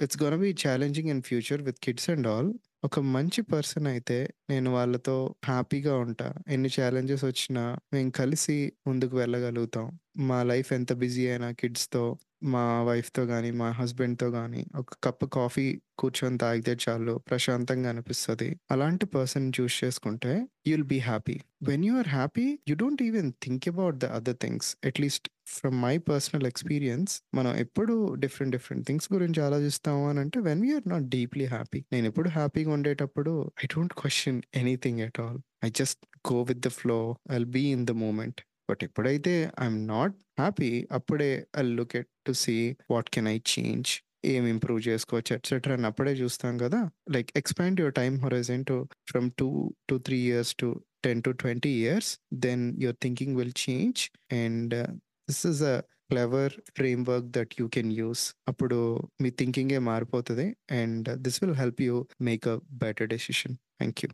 it's 0.04 0.18
gonna 0.22 0.36
be 0.40 0.50
challenging 0.64 1.10
in 1.14 1.22
future 1.22 1.62
with 1.62 1.80
kids 1.84 2.08
and 2.10 2.28
all 2.28 2.50
ఒక 2.84 2.98
మంచి 3.14 3.40
పర్సన్ 3.52 3.86
అయితే 3.86 4.16
నేను 4.50 4.68
వాళ్ళతో 4.74 5.16
హ్యాపీగా 5.44 5.94
ఉంటా. 6.04 6.28
ఎన్ని 6.48 6.70
ఛాలెంజెస్ 6.76 7.24
వచ్చినా 7.24 7.64
మేము 7.92 8.10
కలిసి 8.10 8.56
ముందుకు 8.86 9.14
వెళ్ళగలుగుతాం. 9.16 9.86
మా 10.28 10.38
లైఫ్ 10.42 10.70
ఎంత 10.72 10.92
బిజీ 11.02 11.24
అయినా 11.28 11.50
కిడ్స్తో 11.60 12.04
మా 12.42 12.82
వైఫ్తో 12.82 13.26
కానీ 13.26 13.50
మా 13.50 13.70
హస్బెండ్తో 13.70 14.30
కానీ 14.30 14.66
ఒక 14.76 14.94
కప్ 15.04 15.24
కాఫీ 15.32 15.80
కూర్చొని 15.98 16.38
తాగితే 16.38 16.76
చాలు 16.88 17.20
ప్రశాంతంగా 17.28 17.88
అనిపిస్తుంది. 17.88 18.56
అలాంటి 18.70 19.06
పర్సన్ 19.06 19.52
చూస్ 19.60 19.84
చేసుకుంటే 19.84 20.46
you'll 20.66 20.84
be 20.84 20.98
happy. 20.98 21.40
When 21.62 21.84
you 21.84 21.98
are 21.98 22.08
happy 22.08 22.58
you 22.68 22.76
don't 22.76 23.02
even 23.02 23.32
think 23.42 23.68
about 23.68 23.96
the 23.96 24.04
other 24.04 24.36
things. 24.36 24.76
At least 24.86 25.28
from 25.48 25.82
my 25.82 25.98
personal 25.98 26.46
experience 26.46 27.22
మనం 27.34 27.56
ఎప్పుడు 27.56 28.14
డిఫరెంట్ 28.14 28.56
డిఫరెంట్ 28.56 28.86
థింగ్స్ 28.86 29.12
గురించి 29.12 29.42
ఆలోచిస్తాము 29.42 30.08
అని 30.08 30.20
అంటే 30.20 30.40
when 30.40 30.62
we're 30.62 30.88
not 30.88 31.08
deeply 31.08 31.44
happy 31.44 31.84
నేను 31.92 32.06
ఎప్పుడు 32.06 32.28
హ్యాపీగా 32.28 32.72
ఉండేటప్పుడు 32.72 33.50
I 33.64 33.68
don't 33.76 33.94
question 33.94 34.42
anything 34.54 35.00
at 35.00 35.20
all. 35.20 35.40
I 35.64 35.70
just 35.70 36.32
go 36.32 36.42
with 36.42 36.60
the 36.60 36.68
flow 36.68 37.16
I'll 37.32 37.44
be 37.44 37.60
in 37.60 37.86
the 37.86 37.90
moment. 37.90 38.40
But 38.70 38.82
ఎప్పుడైతే 38.86 39.34
ఐఎమ్ 39.60 39.80
నాట్ 39.88 40.14
హ్యాపీ 40.38 40.68
అప్పుడే 40.96 41.30
I 41.56 41.64
look 41.72 41.96
at 41.96 42.10
to 42.26 42.34
see 42.42 42.56
what 42.90 43.10
can 43.14 43.28
I 43.28 43.38
change 43.52 43.90
ఏం 44.30 44.44
improve 44.48 44.80
చేసుకోవచ్చు 44.86 45.30
etcetera 45.36 45.74
అని 45.74 45.86
అప్పుడే 45.88 46.12
చూస్తాం 46.18 46.54
కదా. 46.62 46.80
Like 47.14 47.30
expand 47.40 47.78
your 47.80 47.94
time 47.98 48.16
horizon 48.24 48.64
to 48.66 48.76
from 49.10 49.28
two 49.38 49.46
to 49.88 49.96
three 50.06 50.18
years 50.26 50.52
to 50.60 50.68
ten 51.06 51.22
to 51.22 51.32
twenty 51.42 51.72
years 51.78 52.10
then 52.44 52.64
your 52.82 52.98
thinking 53.04 53.36
will 53.38 53.54
change 53.62 54.02
and 54.40 54.74
this 55.28 55.42
is 55.50 55.62
a 55.70 55.76
clever 56.10 56.54
framework 57.08 57.28
that 57.36 57.54
you 57.58 57.66
can 57.74 57.92
use 57.98 58.22
అప్పుడు 58.48 58.78
మీ 59.22 59.30
థింకింగే 59.38 59.80
మారిపోతుంది 59.88 60.46
and 60.80 61.08
this 61.26 61.38
will 61.42 61.58
help 61.60 61.82
you 61.86 61.96
make 62.28 62.46
a 62.48 62.56
better 62.82 63.10
decision 63.14 63.56
thank 63.78 64.02
you 64.04 64.10